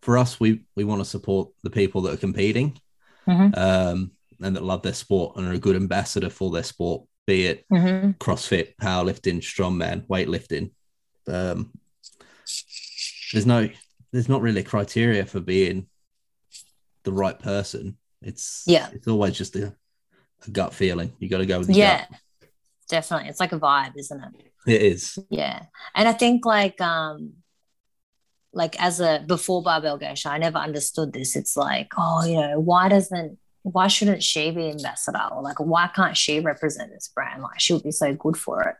[0.00, 2.80] For us, we we want to support the people that are competing
[3.26, 3.58] Mhm.
[3.58, 7.46] um, and that love their sport and are a good ambassador for their sport, be
[7.46, 8.16] it Mhm.
[8.18, 10.70] CrossFit, powerlifting, strongman, weightlifting.
[11.26, 11.72] Um,
[13.32, 13.68] there's no,
[14.12, 15.88] there's not really a criteria for being
[17.04, 17.96] the right person.
[18.22, 18.88] It's Yeah.
[18.92, 19.74] it's always just a,
[20.46, 21.12] a gut feeling.
[21.18, 22.18] You got to go with the Yeah, gut.
[22.88, 23.28] definitely.
[23.28, 24.52] It's like a vibe, isn't it?
[24.66, 25.18] It is.
[25.30, 25.62] Yeah.
[25.94, 27.34] And I think like um
[28.52, 31.36] like as a before barbell geisha, I never understood this.
[31.36, 35.20] It's like, oh, you know, why doesn't why shouldn't she be ambassador?
[35.32, 37.42] Or like why can't she represent this brand?
[37.42, 38.74] Like she would be so good for it.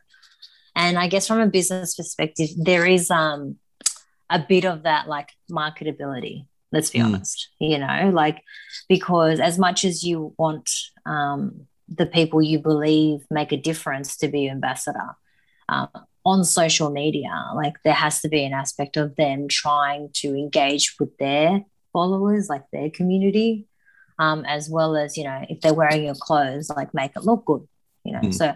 [0.75, 3.57] And I guess from a business perspective, there is um
[4.29, 7.05] a bit of that like marketability, let's be Mm.
[7.05, 8.41] honest, you know, like
[8.87, 10.69] because as much as you want
[11.05, 15.15] um the people you believe make a difference to be ambassador,
[15.69, 15.89] um,
[16.25, 20.95] on social media, like there has to be an aspect of them trying to engage
[20.99, 23.65] with their followers, like their community,
[24.19, 27.45] um, as well as, you know, if they're wearing your clothes, like make it look
[27.45, 27.67] good,
[28.03, 28.19] you know.
[28.19, 28.33] Mm.
[28.33, 28.53] So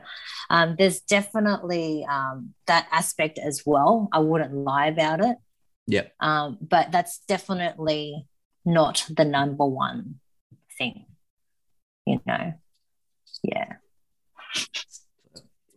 [0.52, 4.10] um, there's definitely um, that aspect as well.
[4.12, 5.38] I wouldn't lie about it.
[5.88, 6.08] Yeah.
[6.20, 8.28] Um, but that's definitely
[8.66, 10.20] not the number one
[10.78, 11.06] thing,
[12.06, 12.54] you know.
[13.44, 13.74] Yeah.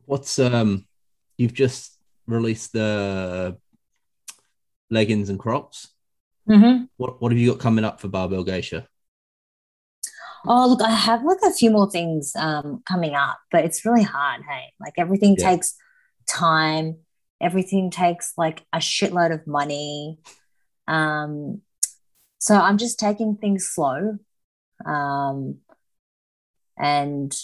[0.04, 0.86] What's um?
[1.36, 3.56] You've just released the
[4.90, 5.88] leggings and crops.
[6.48, 6.84] Mm-hmm.
[6.96, 8.86] What what have you got coming up for Barbell Geisha?
[10.48, 14.04] Oh, look, I have like a few more things um, coming up, but it's really
[14.04, 14.42] hard.
[14.48, 15.50] Hey, like everything Yeah.
[15.50, 15.74] takes
[16.28, 16.98] time,
[17.40, 20.18] everything takes like a shitload of money.
[20.88, 21.62] Um,
[22.38, 24.18] so I'm just taking things slow
[24.84, 25.58] um,
[26.78, 27.34] and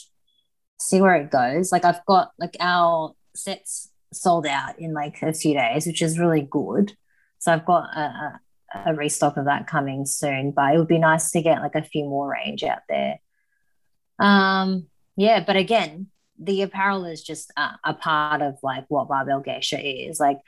[0.81, 1.73] see where it goes.
[1.73, 6.19] Like I've got like our sets sold out in like a few days, which is
[6.19, 6.93] really good.
[7.39, 8.41] So I've got a,
[8.87, 11.83] a restock of that coming soon, but it would be nice to get like a
[11.83, 13.19] few more range out there.
[14.19, 16.09] Um, yeah, but again,
[16.45, 20.19] the apparel is just a, a part of like what barbell geisha is.
[20.21, 20.39] Like,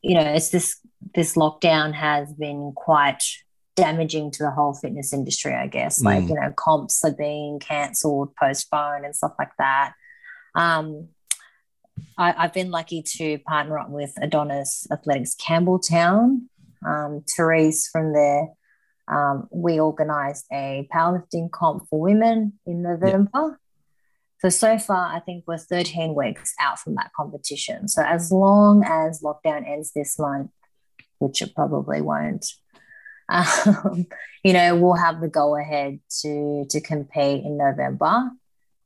[0.00, 0.78] you know, it's this
[1.14, 3.22] this lockdown has been quite
[3.76, 6.02] damaging to the whole fitness industry, I guess.
[6.02, 6.28] Like, Mm.
[6.28, 9.94] you know, comps are being cancelled, postponed, and stuff like that.
[10.54, 11.08] Um,
[12.18, 16.42] I, I've been lucky to partner up with Adonis Athletics Campbelltown.
[16.86, 18.48] Um, Therese from there,
[19.08, 23.58] um, we organised a powerlifting comp for women in November.
[24.42, 27.86] So, so far, I think we're 13 weeks out from that competition.
[27.86, 30.50] So, as long as lockdown ends this month,
[31.20, 32.44] which it probably won't,
[33.28, 34.06] um,
[34.42, 38.30] you know, we'll have the go ahead to, to compete in November.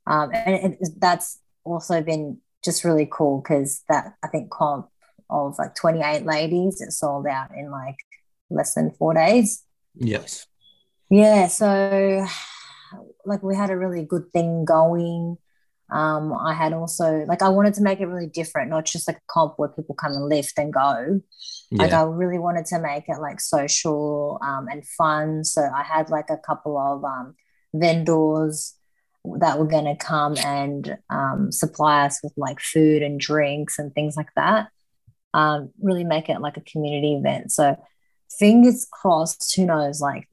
[0.06, 4.90] Um, and it, that's also been just really cool because that I think comp
[5.30, 7.96] of like 28 ladies it sold out in like
[8.50, 9.64] less than four days
[9.96, 10.46] Yes.
[11.10, 12.24] yeah so
[13.24, 15.36] like we had a really good thing going
[15.90, 19.18] um i had also like i wanted to make it really different not just like
[19.18, 21.20] a comp where people come and lift and go.
[21.72, 25.44] Like i really wanted to make it like social um, and fun.
[25.44, 27.34] So i had like a couple of um,
[27.74, 28.74] vendors
[29.38, 33.92] that were going to come and um, supply us with like food and drinks and
[33.92, 34.68] things like that.
[35.34, 37.50] Um, really make it like a community event.
[37.50, 37.76] So
[38.38, 40.28] fingers crossed who knows like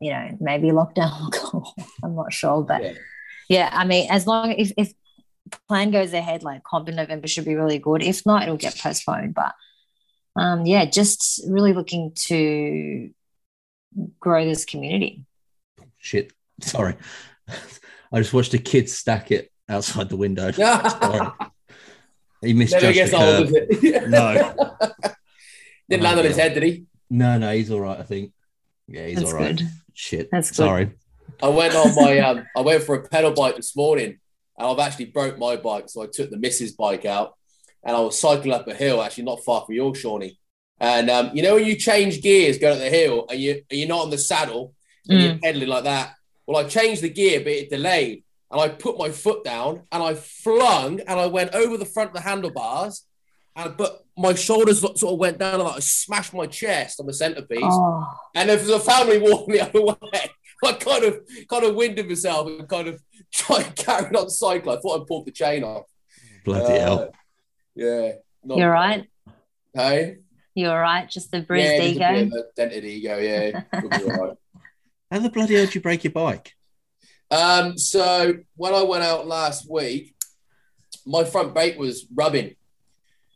[0.00, 2.92] you know maybe lockdown will go i'm not sure but Yeah.
[3.52, 4.92] Yeah i mean as long if, if
[5.68, 8.78] plan goes ahead like comp in november should be really good if not it'll get
[8.78, 9.52] postponed but
[10.36, 13.10] um yeah just really looking to
[14.20, 15.24] grow this community
[16.02, 16.32] Shit.
[16.60, 16.96] Sorry.
[18.12, 20.50] I just watched a kid stack it outside the window.
[20.50, 20.68] Sorry.
[21.00, 21.34] Never
[22.42, 23.84] He misjudged gets the old, curve.
[23.84, 24.10] it?
[24.10, 24.76] No.
[25.88, 26.86] Didn't land on his head, did he?
[27.08, 27.98] No, no, he's all right.
[27.98, 28.32] I think.
[28.88, 29.56] Yeah, he's that's all right.
[29.56, 30.28] good Shit.
[30.32, 30.56] That's good.
[30.56, 30.90] Sorry.
[31.42, 34.18] I went on my um, I went for a pedal bike this morning,
[34.56, 37.34] and I've actually broke my bike, so I took the missus bike out,
[37.84, 40.38] and I was cycling up a hill, actually not far from your Shawnee.
[40.78, 43.80] And um, you know when you change gears going up the hill, and you and
[43.80, 44.74] you're not on the saddle,
[45.08, 46.14] and you're pedaling like that.
[46.46, 50.02] Well, I changed the gear, but it delayed, and I put my foot down, and
[50.02, 53.04] I flung, and I went over the front of the handlebars,
[53.56, 57.14] and but my shoulders sort of went down, and I smashed my chest on the
[57.14, 57.60] centerpiece.
[57.62, 60.30] oh And was a family walking the other way,
[60.64, 64.76] I kind of kind of winded myself and kind of tried carrying on cycling.
[64.76, 65.86] I thought I pulled the chain off.
[66.44, 67.10] Bloody Uh, hell.
[67.74, 68.12] Yeah.
[68.44, 69.06] Not- you're right
[69.74, 70.16] Hey?
[70.54, 73.62] you're right just the bruised yeah, just a bit ego of a dented ego, yeah.
[73.80, 74.36] We'll be all right.
[75.10, 76.52] How the bloody hell did you break your bike?
[77.30, 80.14] Um, so when I went out last week,
[81.06, 82.54] my front brake was rubbing.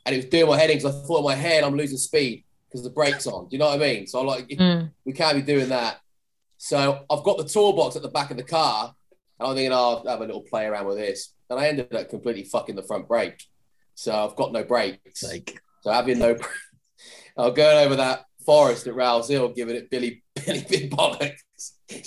[0.04, 1.98] and it was doing my head in because I thought in my head I'm losing
[1.98, 3.48] speed because the brakes on.
[3.48, 4.06] Do you know what I mean?
[4.06, 4.90] So I'm like, Mm.
[5.04, 5.98] we can't be doing that.
[6.58, 8.94] So I've got the toolbox at the back of the car,
[9.38, 11.34] and I'm thinking, oh, I'll have a little play around with this.
[11.50, 13.42] And I ended up completely fucking the front brake.
[13.94, 15.22] So I've got no brakes.
[15.22, 16.36] Like, So having no,
[17.38, 21.32] I'll go over that forest at Rouse Hill, giving it Billy Billy Big bollocks.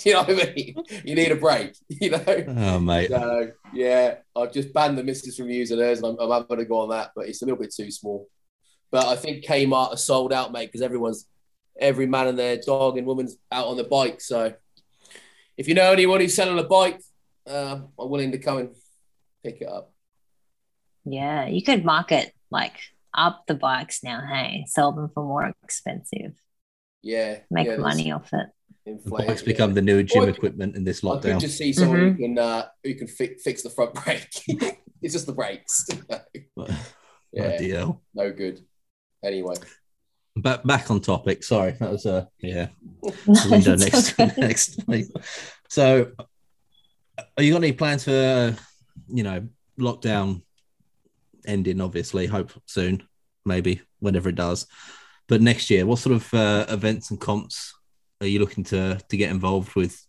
[0.04, 0.74] You know what I mean?
[1.04, 1.74] You need a break.
[1.88, 2.24] You know.
[2.48, 6.42] oh mate, So yeah, I've just banned the missus from using hers, and I'm, I'm
[6.42, 8.28] having to go on that, but it's a little bit too small.
[8.90, 11.26] But I think Kmart are sold out, mate, because everyone's
[11.80, 14.20] every man and their dog and woman's out on the bike.
[14.20, 14.52] So
[15.56, 17.00] if you know anyone who's selling a bike,
[17.48, 18.70] uh, I'm willing to come and
[19.44, 19.92] pick it up.
[21.04, 22.74] Yeah, you could market like
[23.16, 24.20] up the bikes now.
[24.26, 26.32] Hey, sell them for more expensive.
[27.02, 28.46] Yeah, Make yeah, money off it.
[28.84, 29.46] the inflate- bikes yeah.
[29.46, 31.40] become the new gym Or- equipment in this I could lockdown.
[31.40, 32.22] just see someone who Mm-hmm.
[32.22, 34.28] can uh, who can fi- fix the front brake.
[35.02, 35.86] it's just the brakes.
[37.32, 38.02] yeah, Ideal.
[38.14, 38.60] no good.
[39.24, 39.54] Anyway,
[40.40, 41.42] Back back on topic.
[41.44, 42.68] Sorry, that was a yeah.
[43.02, 45.06] the window next next week.
[45.68, 46.12] So,
[47.36, 48.56] are you got any plans for
[49.08, 49.48] you know
[49.78, 50.42] lockdown
[51.46, 51.80] ending?
[51.80, 53.02] Obviously, hope soon,
[53.44, 54.66] maybe whenever it does.
[55.28, 57.74] But next year, what sort of uh, events and comps
[58.20, 60.04] are you looking to to get involved with?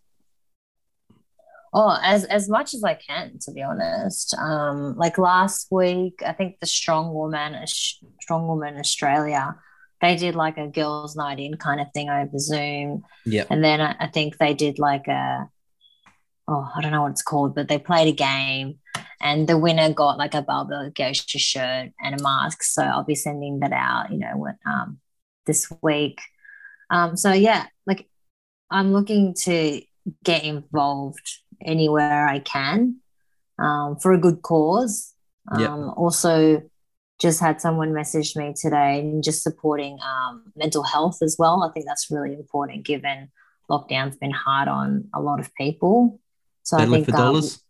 [1.74, 4.34] Oh, as as much as I can, to be honest.
[4.34, 9.56] Um, like last week, I think the Strong Woman, Strong Woman Australia,
[10.02, 13.80] they did like a girls' night in kind of thing over Zoom, Yeah, and then
[13.80, 15.48] I, I think they did like a,
[16.48, 18.78] oh, I don't know what it's called, but they played a game,
[19.20, 22.62] and the winner got like a Barbell Geisha shirt and a mask.
[22.62, 24.98] So I'll be sending that out, you know, um,
[25.46, 26.20] this week.
[26.90, 28.08] Um, so yeah, like
[28.70, 29.80] I'm looking to
[30.24, 32.96] get involved anywhere I can
[33.58, 35.14] um, for a good cause.
[35.50, 35.88] Um, Yeah.
[35.96, 36.62] Also,
[37.22, 41.62] just had someone message me today and just supporting um, mental health as well.
[41.62, 43.30] I think that's really important given
[43.70, 46.20] lockdown's been hard on a lot of people.
[46.64, 47.62] So I think, for um, dollars.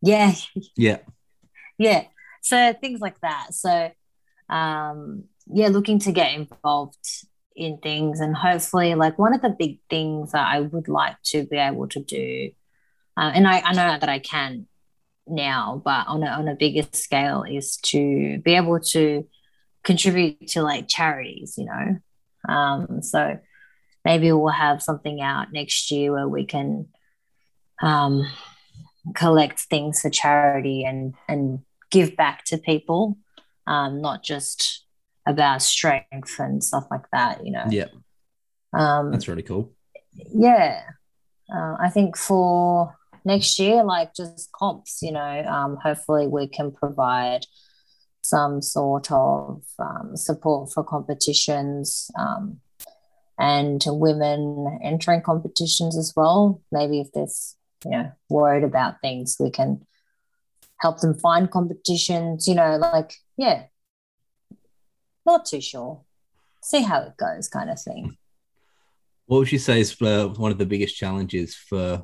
[0.00, 0.32] yeah,
[0.76, 0.98] Yeah,
[1.76, 2.04] yeah
[2.42, 3.90] so things like that so
[4.48, 7.24] um yeah looking to get involved
[7.56, 11.44] in things and hopefully like one of the big things that i would like to
[11.46, 12.50] be able to do
[13.16, 14.66] uh, and I, I know that i can
[15.30, 19.26] now but on a, on a bigger scale is to be able to
[19.82, 21.98] contribute to like charities you know?
[22.52, 23.38] Um so
[24.04, 26.88] maybe we'll have something out next year where we can
[27.82, 28.26] um
[29.14, 33.16] collect things for charity and and give back to people
[33.66, 34.84] um not just
[35.26, 37.64] about strength and stuff like that you know?
[37.70, 37.88] Yeah,
[38.72, 39.72] um that's really cool.
[40.34, 40.82] yeah.
[41.52, 42.94] Uh, i think for
[43.30, 47.44] next year like just comps you know um hopefully we can provide
[48.22, 52.60] some sort of um, support for competitions um,
[53.38, 56.60] and women entering competitions as well.
[56.70, 59.86] Maybe if there's you know worried about things we can
[60.80, 63.64] help them find competitions you know like yeah.
[65.26, 66.02] Not too sure.
[66.62, 68.16] See how it goes kind of thing.
[69.26, 72.02] What would you say is uh, one of the biggest challenges for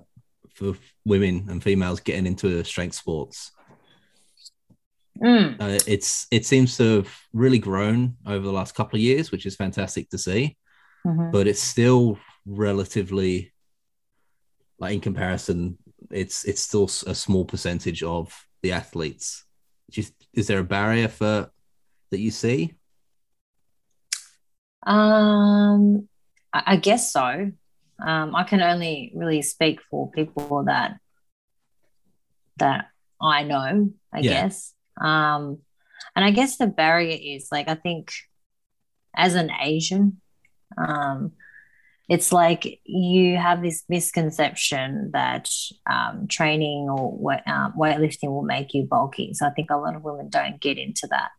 [0.56, 3.52] for women and females getting into strength sports?
[5.22, 9.30] Mm, Uh, it's it seems to have really grown over the last couple of years,
[9.32, 10.56] which is fantastic to see.
[11.04, 11.30] mhm.
[11.32, 13.52] But it's still relatively,
[14.78, 15.78] like in comparison,
[16.10, 19.44] it's it's still a small percentage of the athletes.
[19.90, 21.50] Just, is there a barrier for
[22.10, 22.74] that you see?
[24.86, 26.08] Um,
[26.52, 27.50] I guess so.
[28.04, 30.98] Um, I can only really speak for people that
[32.58, 32.86] that
[33.20, 34.42] I know, I Yeah.
[34.42, 34.74] guess.
[35.00, 35.58] Um,
[36.14, 38.12] and I guess the barrier is like I think
[39.16, 40.20] as an Asian,
[40.76, 41.32] um,
[42.08, 45.50] it's like you have this misconception that
[45.90, 49.32] um, training or weight, um, weightlifting will make you bulky.
[49.34, 51.30] So I think a lot of women don't get into that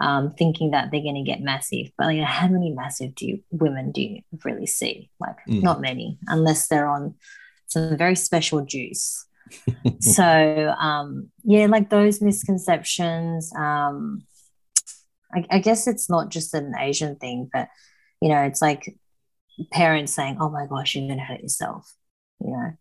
[0.00, 1.88] um, thinking that they're going to get massive.
[1.96, 5.10] But like, how many massive do you, women do you really see?
[5.20, 5.62] Like, Mm.
[5.62, 7.14] not many, unless they're on
[7.66, 9.26] some very special juice.
[10.00, 13.52] so, um, yeah, like those misconceptions.
[13.56, 14.22] Um,
[15.34, 17.68] I, I guess it's not just an Asian thing, but
[18.20, 18.94] you know, it's like
[19.72, 21.92] parents saying, "Oh my gosh, you're going to hurt yourself,"
[22.40, 22.72] you know.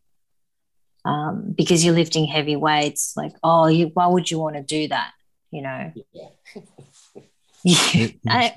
[1.09, 4.89] Um, because you're lifting heavy weights, like, oh, you, why would you want to do
[4.89, 5.11] that?
[5.51, 6.29] You know, Yeah.
[7.65, 8.53] It- I-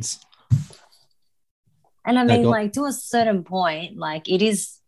[2.05, 4.78] And I mean, like to a certain point, like it is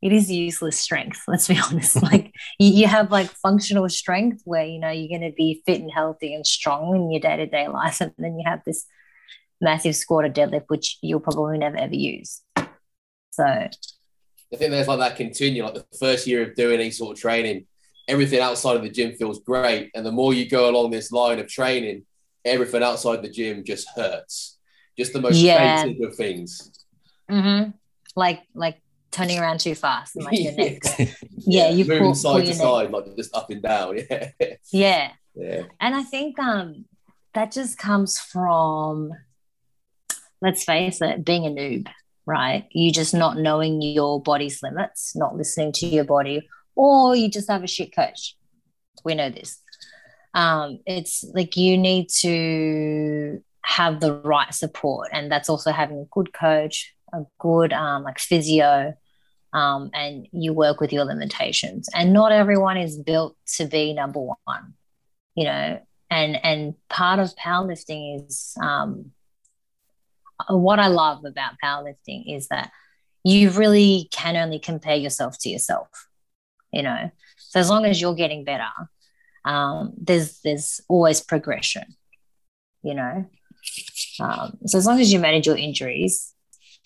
[0.00, 1.20] it is useless strength.
[1.28, 2.00] Let's be honest.
[2.02, 5.80] Like you, you have like functional strength where you know you're going to be fit
[5.80, 8.84] and healthy and strong in your day to day life, and then you have this
[9.60, 12.42] massive squat or deadlift which you'll probably never ever use.
[13.32, 17.16] So I think there's like that continue, like the first year of doing any sort
[17.16, 17.66] of training,
[18.06, 19.90] everything outside of the gym feels great.
[19.94, 22.04] And the more you go along this line of training,
[22.44, 24.58] everything outside the gym just hurts.
[24.96, 25.84] Just the most Yeah.
[25.84, 26.70] basic of things.
[27.30, 27.74] mhm.
[28.16, 28.80] like like
[29.10, 30.64] turning around too fast and like your Yeah.
[30.64, 30.82] neck.
[31.46, 32.62] Yeah, you moving pull- side pull to your neck.
[32.62, 33.98] side, like just up and down.
[34.10, 34.30] Yeah.
[34.72, 35.10] Yeah.
[35.34, 35.62] yeah.
[35.80, 36.84] And I think um
[37.34, 39.12] that just comes from
[40.40, 41.88] let's face it, being a noob,
[42.26, 42.66] right?
[42.72, 47.50] You just not knowing your body's limits, not listening to your body, or you just
[47.50, 48.36] have a shit coach.
[49.04, 49.60] We know this.
[50.38, 56.04] Um, it's like you need to have the right support, and that's also having a
[56.12, 58.94] good coach, a good um, like physio,
[59.52, 61.88] um, and you work with your limitations.
[61.92, 64.74] And not everyone is built to be number one,
[65.34, 65.80] you know.
[66.08, 69.10] And and part of powerlifting is um,
[70.48, 72.70] what I love about powerlifting is that
[73.24, 75.88] you really can only compare yourself to yourself,
[76.72, 77.10] you know.
[77.38, 78.70] So as long as you're getting better,
[79.44, 81.84] um, there's there's always progression,
[82.82, 83.26] you know.
[84.20, 86.34] Um, so as long as you manage your injuries,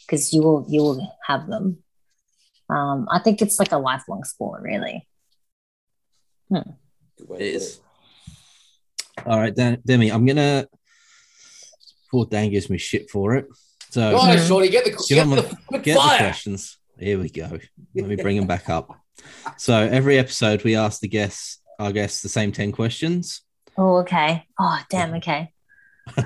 [0.07, 1.79] because you will you will have them.
[2.69, 5.07] Um, I think it's like a lifelong sport, really.
[6.51, 7.81] Good way It to put is.
[9.27, 10.67] All right, Dan, Demi, I'm gonna.
[12.11, 13.47] Poor Dan gives me shit for it.
[13.91, 16.79] So Go on, Shorty, get the, Get get the, the- quick get the questions.
[16.99, 17.59] Here we go.
[17.95, 18.99] Let me bring them back up.
[19.57, 23.43] So every episode, we ask the guests, our guests, the same ten questions
[23.79, 24.47] Oh, okay.
[24.61, 25.15] Oh, damn.
[25.15, 25.51] Okay.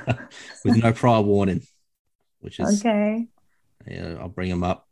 [0.64, 1.62] with no prior warning,
[2.40, 3.26] which is Okay.
[3.86, 4.88] yeah, I'll bring them up.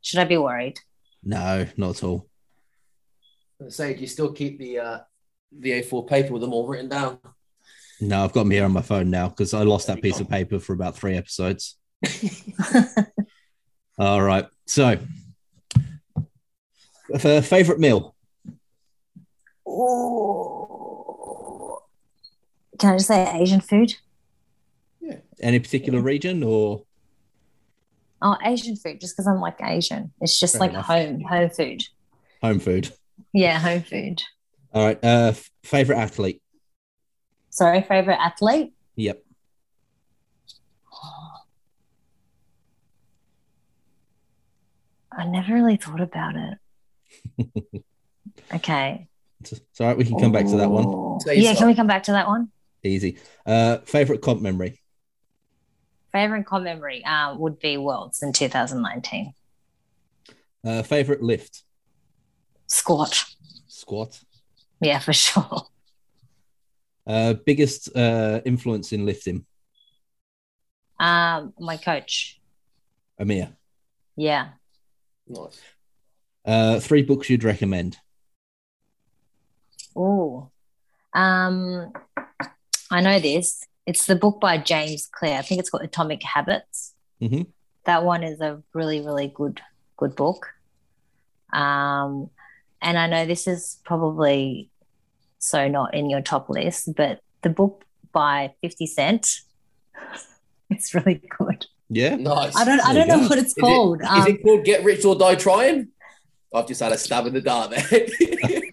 [0.00, 0.78] Should I be worried?
[1.22, 2.26] No, not at all.
[3.64, 4.98] I say, do you still keep the uh,
[5.52, 7.18] the A4 paper with them all written down?
[8.00, 10.30] No, I've got them here on my phone now because I lost that piece of
[10.30, 11.76] paper for about three episodes.
[13.98, 14.46] All right.
[14.66, 14.96] So,
[17.14, 18.14] f- favorite meal?
[19.68, 21.78] Ooh.
[22.78, 23.94] Can I just say Asian food?
[25.00, 25.16] Yeah.
[25.40, 26.82] Any particular region or
[28.20, 30.12] Oh, Asian food, just because I'm like Asian.
[30.20, 30.86] It's just Fair like enough.
[30.86, 31.82] home home food.
[32.42, 32.92] home food?
[33.32, 34.22] Yeah, home food.
[34.74, 34.98] All right.
[35.04, 36.42] Uh, f- favorite athlete?
[37.50, 38.72] Sorry, favorite athlete?
[38.96, 39.22] Yep.
[45.12, 46.58] I never really thought about it.
[48.54, 49.08] okay.
[49.40, 49.96] It's, it's all right.
[49.96, 50.84] We can come back to that one.
[50.86, 51.18] Ooh.
[51.22, 51.60] Say Yeah, so.
[51.60, 52.50] can we come back to that one?
[52.82, 53.18] Easy.
[53.46, 54.80] Uh, favorite comp memory?
[56.12, 59.34] Favorite comp memory uh, would be Worlds in 2019.
[60.64, 61.62] Uh, favorite lift?
[62.66, 63.24] Squat.
[63.66, 64.20] Squat.
[64.80, 65.62] Yeah, for sure.
[67.06, 69.46] Uh, biggest uh, influence in lifting?
[71.00, 72.40] Um, my coach.
[73.18, 73.56] Amir.
[74.16, 74.48] Yeah.
[75.26, 75.60] Nice.
[76.48, 77.98] Uh, three books you'd recommend?
[79.94, 80.50] Oh,
[81.12, 81.92] um,
[82.90, 83.62] I know this.
[83.86, 85.36] It's the book by James Clear.
[85.36, 86.94] I think it's called Atomic Habits.
[87.20, 87.48] Mhm.
[87.84, 89.60] That one is a really, really good,
[89.98, 90.46] good book.
[91.52, 92.30] Um,
[92.80, 94.70] and I know this is probably
[95.38, 99.40] so not in your top list, but the book by Fifty Cent,
[100.70, 101.66] it's really good.
[101.90, 102.16] Yeah.
[102.16, 102.56] Nice.
[102.56, 103.28] I don't, I don't know go.
[103.28, 104.00] what it's Is it- called.
[104.02, 105.88] Is Um, it called Get Rich or Die Trying?
[106.54, 107.82] I've just had a stab in the dark there.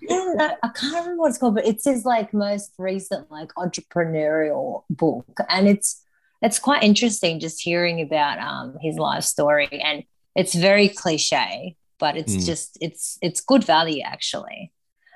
[0.08, 5.38] I can't remember what it's called, but it's his like most recent like entrepreneurial book,
[5.50, 6.02] and it's
[6.42, 10.04] it's quite interesting just hearing about um his life story, and
[10.36, 12.46] it's very cliche, but it's Mm.
[12.46, 14.72] just it's it's good value actually,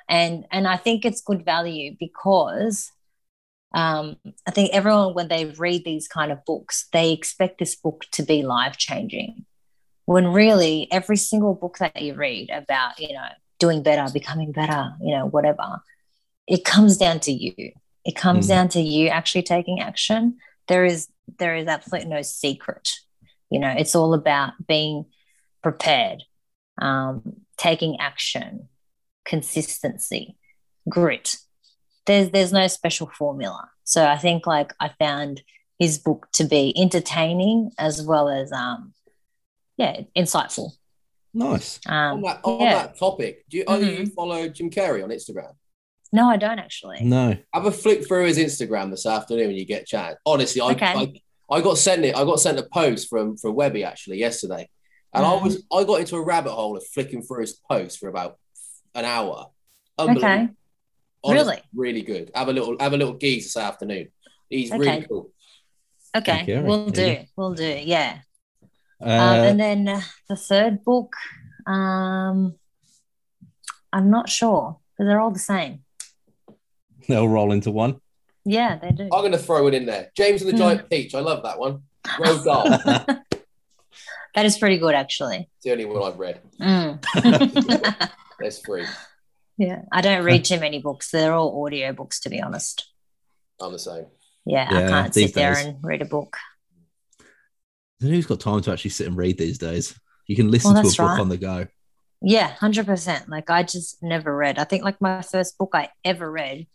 [0.09, 2.91] and and I think it's good value because
[3.75, 8.05] um I think everyone when they read these kind of books, they expect this book
[8.13, 9.45] to be life changing
[10.11, 13.27] when really every single book that you read about you know
[13.59, 15.67] doing better becoming better you know whatever
[16.47, 17.53] it comes down to you.
[18.09, 18.49] It comes Mm.
[18.53, 20.21] down to you actually taking action.
[20.67, 20.99] There is
[21.41, 22.85] there is absolutely no secret.
[23.53, 25.05] You know it's all about being
[25.61, 26.19] prepared
[26.81, 27.21] um,
[27.57, 28.67] taking action
[29.25, 30.35] consistency
[30.87, 31.37] grit.
[32.07, 33.69] There's there's no special formula.
[33.83, 35.41] So i think like i found
[35.83, 38.93] his book to be entertaining as well as um
[39.79, 40.71] yeah insightful
[41.33, 41.79] Nice.
[41.87, 42.73] on um that, on yeah.
[42.73, 45.53] that topic, do you, oh, you follow Jim Carrey on Instagram?
[46.11, 47.37] no i don't actually No.
[47.53, 50.15] Have a flick through his Instagram this afternoon when you get a chance.
[50.25, 50.85] Honestly, I, Okay.
[51.01, 51.13] I,
[51.55, 52.15] I got sent it.
[52.15, 54.67] I got sent a post from from Webby actually yesterday,
[55.13, 55.43] And I Mm.
[55.43, 58.37] was I got into a rabbit hole of flicking through his posts for about
[58.95, 59.37] an hour.
[59.99, 60.49] Okay.
[61.23, 61.61] Honestly, Really?
[61.85, 62.31] really good.
[62.35, 64.07] Have a little have a little geese this afternoon.
[64.49, 64.79] He's Okay.
[64.79, 65.25] really cool.
[66.19, 66.39] Okay.
[66.63, 67.25] We'll There you do.
[67.35, 67.81] We'll do.
[67.95, 68.19] Yeah.
[69.01, 71.13] Uh, um, and then uh, the third book,
[71.65, 72.55] um,
[73.93, 75.83] I'm not sure because they're all the same.
[77.07, 77.99] they'll roll into one.
[78.45, 79.03] Yeah, they do.
[79.13, 80.11] I'm gonna throw it in there.
[80.15, 80.57] James and the Mm.
[80.59, 81.13] Giant Peach.
[81.15, 81.83] I love that one.
[82.05, 82.63] Roald Dahl.
[84.35, 85.49] that is pretty good, actually.
[85.57, 86.41] It's the only one I've read.
[86.59, 88.09] Mm.
[88.39, 88.85] There's three.
[89.57, 91.11] yeah, I don't read too many books.
[91.11, 92.87] They're all audio books, to be honest.
[93.61, 94.05] I'm the same.
[94.45, 96.37] Yeah, I can't these sit there and read a book.
[98.01, 99.99] Who's got time to actually sit and read these days?
[100.27, 101.19] You can listen Well, to a that's book right.
[101.19, 101.67] on the go.
[102.21, 103.29] Yeah, hundred percent.
[103.29, 104.57] Like I just never read.
[104.59, 106.67] I think like my first book I ever read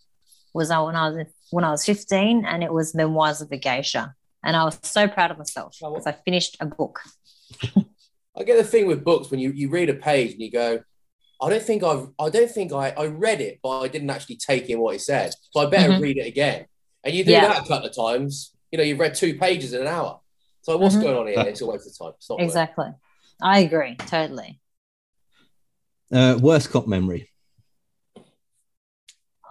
[0.52, 3.56] was uh, when I was when I was fifteen, and it was Memoirs of a
[3.56, 7.00] Geisha, and I was so proud of myself because I finished a book.
[8.36, 10.80] I get the thing with books when you, you read a page and you go,
[11.40, 14.36] I don't think I've I don't think I, I read it, but I didn't actually
[14.36, 15.32] take in what it said.
[15.52, 16.00] So I better Mhm.
[16.00, 16.66] read it again.
[17.04, 17.46] And you do Yeah.
[17.48, 18.52] that a couple of times.
[18.72, 20.20] You know, you've read two pages in an hour.
[20.64, 21.02] So what's Mhm.
[21.02, 21.40] going on here?
[21.46, 22.14] It's a waste of time.
[22.16, 22.48] It's not worth it.
[22.48, 22.86] Exactly.
[23.42, 24.60] I agree totally.
[26.10, 27.30] Uh, worst cop memory.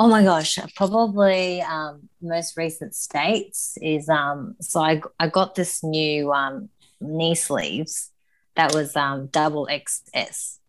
[0.00, 5.82] Oh, my gosh, probably um, most recent states is um, so I I got this
[5.82, 6.68] new um,
[7.00, 8.12] knee sleeves
[8.54, 10.60] that was um, double XS.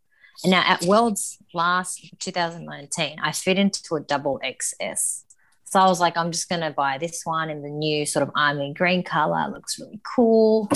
[0.44, 5.24] And now at Worlds last 2019, I fit into a double XS.
[5.70, 8.32] So I was like, I'm just gonna buy this one in the new sort of
[8.36, 9.45] army green color.
[9.47, 10.67] It looks really cool.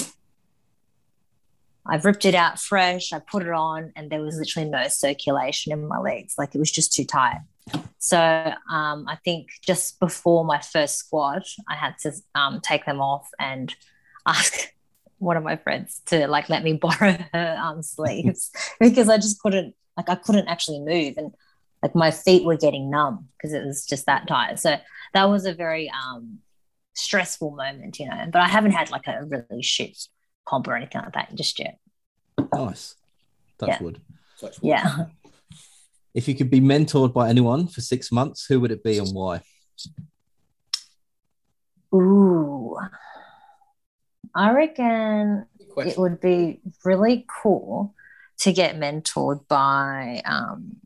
[1.83, 3.11] I've ripped it out fresh.
[3.11, 6.35] I put it on, and there was literally no circulation in my legs.
[6.37, 7.39] Like it was just too tight.
[7.97, 13.01] So um, I think just before my first squat, I had to um, take them
[13.01, 13.73] off and
[14.27, 14.73] ask
[15.17, 19.41] one of my friends to like let me borrow her um, sleeves because I just
[19.41, 21.33] couldn't like I couldn't actually move and
[21.83, 24.57] like my feet were getting numb because it was just that tight.
[24.59, 24.77] So
[25.13, 26.39] that was a very um,
[26.95, 28.25] stressful moment, you know.
[28.31, 29.97] But I haven't had like a really shit
[30.45, 31.77] comp or anything like that just yet.
[32.53, 32.95] Nice.
[33.59, 33.83] Touch Yeah.
[33.83, 34.01] wood.
[34.37, 35.05] Such- Yeah.
[36.13, 39.09] If you could be mentored by anyone for six months, who would it be and
[39.13, 39.41] why?
[41.93, 42.77] Ooh.
[44.35, 45.45] I reckon
[45.77, 47.93] it would be really cool
[48.39, 50.77] to get mentored by um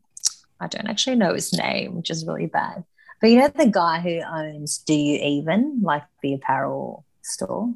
[0.60, 2.84] I don't actually know his name, which is really bad.
[3.20, 7.74] But you know the guy who owns Do You Even, like the apparel store?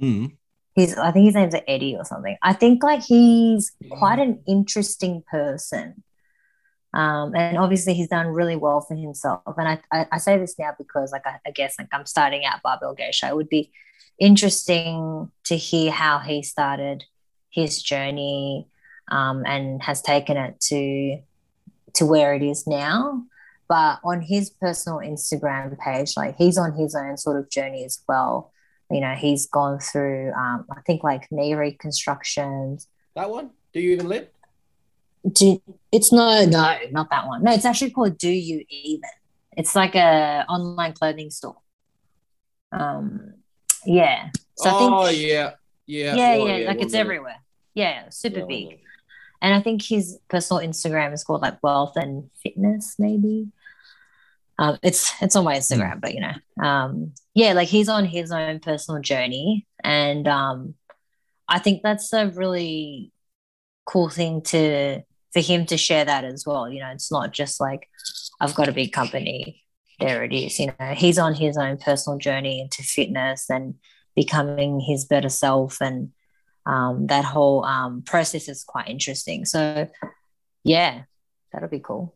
[0.00, 0.36] Mm.
[0.74, 2.36] He's I think his name's Eddie or something.
[2.42, 6.02] I think like he's quite an interesting person.
[6.94, 9.42] Um, and obviously he's done really well for himself.
[9.56, 12.44] And I, I, I say this now because like I, I guess like I'm starting
[12.44, 13.28] out barbell geisha.
[13.28, 13.72] It would be
[14.18, 17.04] interesting to hear how he started
[17.48, 18.68] his journey
[19.10, 21.18] um, and has taken it to
[21.94, 23.24] to where it is now.
[23.68, 28.00] But on his personal Instagram page, like he's on his own sort of journey as
[28.08, 28.52] well.
[28.90, 32.88] You know, he's gone through um, I think like knee reconstructions.
[33.14, 33.50] That one?
[33.72, 34.28] Do you even live?
[35.30, 37.44] Do it's no, no, not that one.
[37.44, 39.08] No, it's actually called Do You Even.
[39.56, 41.56] It's like a online clothing store.
[42.72, 43.34] Um,
[43.86, 44.30] yeah.
[44.56, 45.52] So I think oh yeah.
[45.86, 46.14] Yeah.
[46.14, 47.36] yeah, Oh, yeah, like it's everywhere.
[47.74, 48.80] Yeah, super Yeah, big.
[49.42, 53.48] And I think his personal Instagram is called like Wealth and Fitness, maybe.
[54.58, 58.30] Um, it's it's on my Instagram, but you know, um, yeah, like he's on his
[58.30, 60.74] own personal journey, and um,
[61.48, 63.12] I think that's a really
[63.84, 66.70] cool thing to for him to share that as well.
[66.70, 67.88] You know, it's not just like
[68.40, 69.64] I've got a big company,
[69.98, 70.60] there it is.
[70.60, 73.74] You know, he's on his own personal journey into fitness and
[74.14, 76.10] becoming his better self and
[76.66, 79.44] um, that whole um, process is quite interesting.
[79.44, 79.88] So,
[80.64, 81.02] yeah,
[81.52, 82.14] that'll be cool.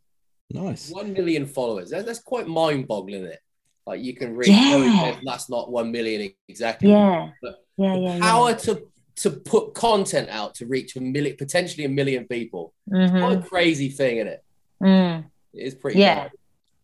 [0.51, 0.91] Nice.
[0.91, 1.91] One million followers.
[1.91, 3.41] That, that's quite mind-boggling, isn't it?
[3.87, 4.49] Like you can read.
[4.49, 5.17] Yeah.
[5.25, 6.91] That's not one million exactly.
[6.91, 8.57] Yeah, But yeah, yeah, Power yeah.
[8.57, 8.83] to
[9.17, 12.75] to put content out to reach a million, potentially a million people.
[12.91, 13.21] Mm-hmm.
[13.21, 14.45] What a crazy thing, isn't it?
[14.83, 15.25] Mm.
[15.55, 16.01] It is pretty.
[16.01, 16.25] Yeah.
[16.25, 16.33] bad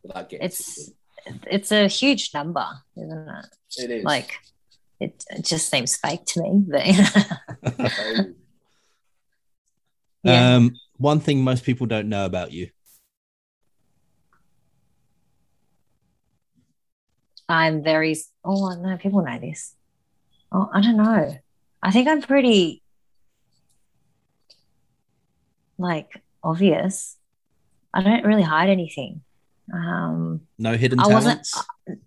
[0.03, 0.91] Without getting It's
[1.47, 3.47] it's a huge number, isn't it?
[3.79, 4.39] it is Like,
[5.05, 6.87] it, it just seems fake to me, but
[8.25, 8.35] Um,
[10.25, 10.55] yeah.
[10.57, 12.71] Um, one thing most people don't know about you.
[17.49, 18.17] I'm very.
[18.45, 19.75] Oh no, people know this.
[20.51, 21.37] Oh, I don't know.
[21.83, 22.83] I think I'm pretty
[25.79, 27.17] like obvious.
[27.93, 29.23] I don't really hide anything.
[29.73, 31.99] Um, No hidden I wasn't- talents.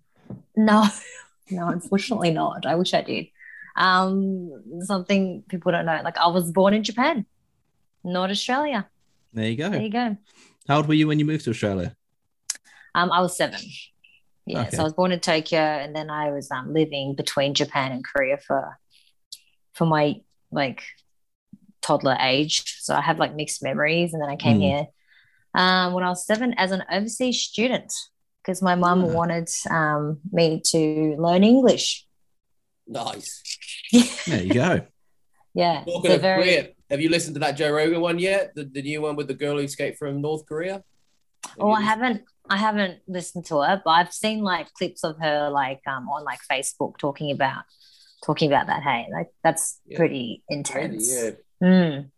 [0.56, 0.84] no,
[1.50, 2.66] no, unfortunately not.
[2.66, 3.26] I wish I did.
[3.76, 6.00] Um, something people don't know.
[6.02, 7.26] Like I was born in Japan,
[8.04, 8.88] not Australia.
[9.32, 9.68] There you go.
[9.70, 10.16] There you go.
[10.68, 11.94] How old were you when you moved to Australia?
[12.94, 13.60] Um, I was seven.
[14.46, 14.76] Yeah, Okay.
[14.76, 18.04] so I was born in Tokyo, and then I was um, living between Japan and
[18.04, 18.78] Korea for
[19.74, 20.20] for my
[20.50, 20.82] like
[21.82, 22.78] toddler age.
[22.80, 24.62] So I have like mixed memories, and then I came Mm.
[24.62, 24.86] here
[25.54, 27.92] um, when I was seven as an overseas student
[28.46, 29.08] because my mum Ah.
[29.08, 32.06] wanted um, me to learn English.
[32.86, 33.42] Nice.
[34.26, 34.80] There you go.
[35.54, 38.54] Yeah, Talking of very- Korea, have you listened to that Joe Rogan one yet?
[38.54, 40.74] The, the new one with the girl who escaped from North Korea?
[41.44, 42.22] Have Oh, you I haven't.
[42.48, 46.22] I haven't listened to it, but I've seen like clips of her like um on
[46.24, 47.64] like Facebook talking about
[48.24, 48.82] talking about that.
[48.84, 49.96] Hey, like that's Yeah.
[49.98, 50.66] pretty listened?
[50.92, 51.12] intense.
[51.12, 51.30] Yeah.
[51.68, 52.10] Mm.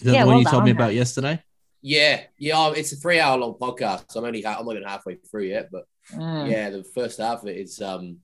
[0.00, 0.76] Is that Yeah, the one well you told me done.
[0.80, 1.42] about yesterday?
[1.82, 2.70] Yeah, yeah.
[2.76, 4.10] It's a three-hour long podcast.
[4.10, 6.48] So I'm only I'm not even halfway through yet, but Mm.
[6.48, 8.18] yeah, the first half of it is um,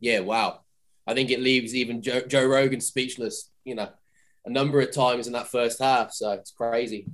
[0.00, 0.60] yeah, wow.
[1.04, 3.50] I think it leaves even Joe, Joe Rogan speechless.
[3.64, 3.88] You know,
[4.46, 6.12] a number of times in that first half.
[6.12, 7.06] So it's crazy.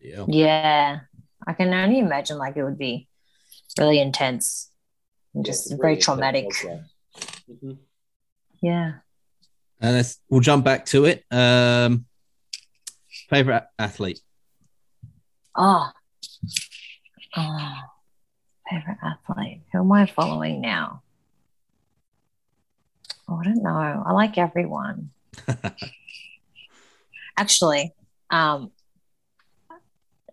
[0.00, 0.26] Yeah.
[0.28, 1.00] Yeah,
[1.46, 3.08] I can only imagine like it would be
[3.78, 4.70] really intense
[5.34, 6.44] and Yeah, just it's very really traumatic.
[6.44, 6.84] intense
[7.16, 7.60] podcast.
[7.64, 7.78] Mhm.
[8.60, 8.92] Yeah.
[9.80, 11.24] And let's we'll jump back to it.
[11.30, 12.04] Um,
[13.30, 14.20] favorite athlete.
[15.56, 15.90] Oh.
[17.36, 17.74] Oh.
[18.70, 19.62] Favorite athlete.
[19.72, 21.02] Who am I following now?
[23.28, 24.02] Oh, I don't know.
[24.06, 25.10] I like everyone.
[27.36, 27.92] Actually,
[28.30, 28.70] um,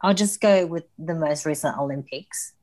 [0.01, 2.53] I'll just go with the most recent Olympics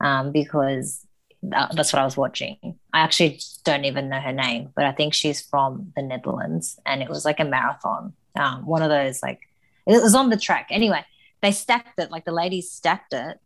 [0.00, 1.06] um, because
[1.42, 2.78] that, that's what I was watching.
[2.92, 7.02] I actually don't even know her name, but I think she's from the Netherlands, and
[7.02, 8.12] it was like a marathon.
[8.36, 9.40] Um, one of those like
[9.86, 10.68] it was on the track.
[10.70, 11.04] Anyway,
[11.40, 13.38] they stacked it like the ladies stacked it,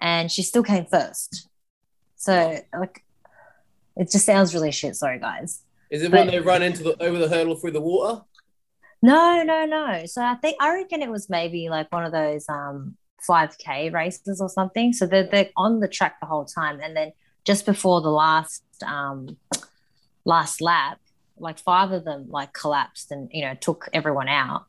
[0.00, 1.48] and she still came first.
[2.16, 3.04] So like,
[3.96, 4.96] it just sounds really shit.
[4.96, 5.62] Sorry, guys.
[5.90, 8.22] Is it But- when they run into the over the hurdle through the water?
[9.02, 10.06] No, no, no.
[10.06, 12.96] So I think I reckon it was maybe like one of those um
[13.28, 14.92] 5k races or something.
[14.92, 17.12] So they're they're on the track the whole time, and then
[17.44, 19.36] just before the last um
[20.24, 21.00] last lap,
[21.36, 24.66] like five of them like collapsed and you know took everyone out.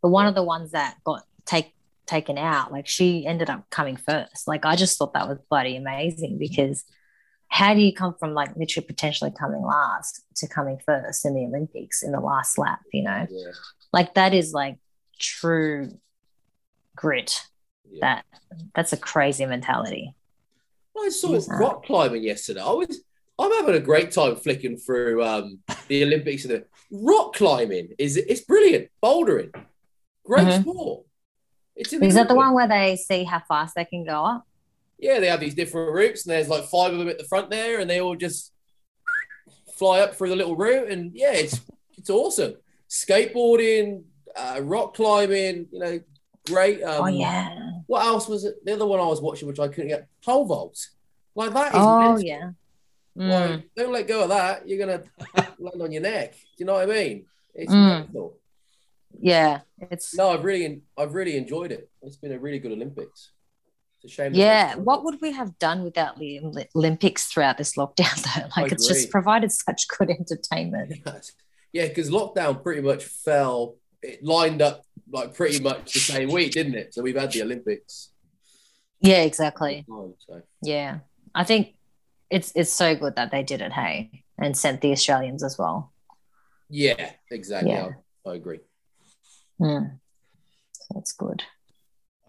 [0.00, 1.74] But one of the ones that got take
[2.12, 4.46] taken out, like she ended up coming first.
[4.46, 6.84] Like I just thought that was bloody amazing because
[7.48, 11.44] how do you come from like literally potentially coming last to coming first in the
[11.44, 13.26] Olympics in the last lap, you know?
[13.30, 13.52] Yeah.
[13.92, 14.76] like that is like
[15.18, 15.90] true
[16.96, 17.46] grit
[17.90, 18.00] yeah.
[18.00, 18.24] that
[18.74, 20.14] that's a crazy mentality
[20.98, 22.60] I saw rock climbing yesterday.
[22.60, 23.02] I was
[23.38, 28.16] I'm having a great time flicking through um, the Olympics and the rock climbing is
[28.16, 28.88] it's brilliant.
[29.02, 29.50] Bouldering,
[30.24, 30.60] great Mhm.
[30.60, 31.06] sport.
[31.76, 34.46] It's is that the one where they see how fast they can go up
[34.98, 37.50] Yeah, they have these different routes, and there's like five of them at the front
[37.50, 38.52] there, and they all just
[39.74, 41.60] fly up through the little route, and yeah, it's
[41.98, 42.54] it's awesome.
[42.88, 44.04] Skateboarding,
[44.36, 46.00] uh, rock climbing, you know,
[46.46, 46.82] great.
[46.82, 47.56] Um, oh yeah
[47.86, 48.64] What else was it?
[48.64, 50.90] The other one I was watching, which I couldn't get, pole vaults.
[51.34, 51.80] Like that is.
[51.80, 52.22] oh mental.
[52.22, 52.50] yeah
[53.14, 53.28] Mm.
[53.50, 54.66] Like, don't let go of that.
[54.66, 55.02] You're gonna
[55.58, 56.32] land on your neck.
[56.32, 57.26] Do you know what I mean?
[57.54, 58.06] It's Mm.
[58.06, 58.38] mental.
[59.20, 59.60] Yeah
[59.90, 61.90] it's No, I've really, I've really enjoyed it.
[62.02, 63.30] It's been a really good Olympics.
[64.02, 64.34] It's a shame.
[64.34, 66.40] yeah what would we have done without the
[66.74, 71.32] olympics throughout this lockdown though like it's just provided such good entertainment Yes.
[71.72, 73.76] Yeah, because lockdown pretty much fell.
[74.02, 76.92] It lined up like pretty much the same week, didn't it?
[76.92, 78.10] So we've had the Olympics.
[79.00, 80.98] yeah exactly time, So yeah
[81.34, 81.74] i think
[82.30, 85.92] it's it's so good that they did it hey and sent the australians as well
[86.74, 87.70] yeah, exactly.
[87.70, 87.90] Yeah.
[88.26, 88.60] I, I agree.
[89.60, 89.98] Mm.
[90.94, 91.42] that's good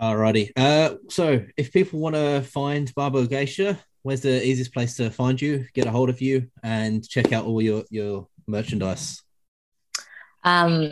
[0.01, 0.51] Alrighty.
[0.57, 5.41] Uh, so if people want to find Barbell Geisha, where's the easiest place to find
[5.41, 9.21] you, get a hold of you, and check out all your your merchandise?
[10.43, 10.91] Um,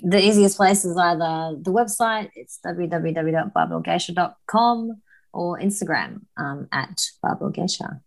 [0.00, 5.02] the easiest place is either the website, it's www.barbellgeisha.com
[5.32, 8.00] or Instagram um, at barbellgeisha.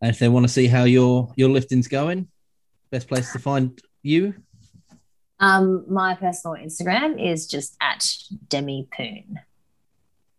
[0.00, 2.28] And if they want to see how your your lifting's going,
[2.90, 4.34] best place to find you.
[5.42, 8.06] Um, my personal Instagram is just at
[8.48, 9.40] Demi Poon.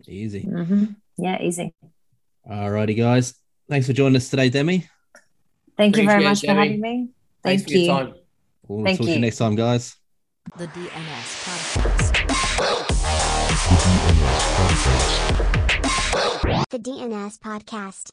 [0.08, 0.41] Easy.
[0.43, 0.86] hmm
[1.18, 1.74] Yeah, easy.
[2.49, 3.36] All righty, guys.
[3.70, 4.88] Thanks for joining us today, Demi.
[5.78, 7.10] Thank you very much it, for having me.
[7.43, 7.86] Thanks Thank for you.
[7.86, 8.14] your time.
[8.68, 9.22] We'll Thank talk to you you.
[9.22, 9.95] next time, guys.
[10.58, 12.14] The DNS Podcast.
[16.70, 18.12] The DNS Podcast.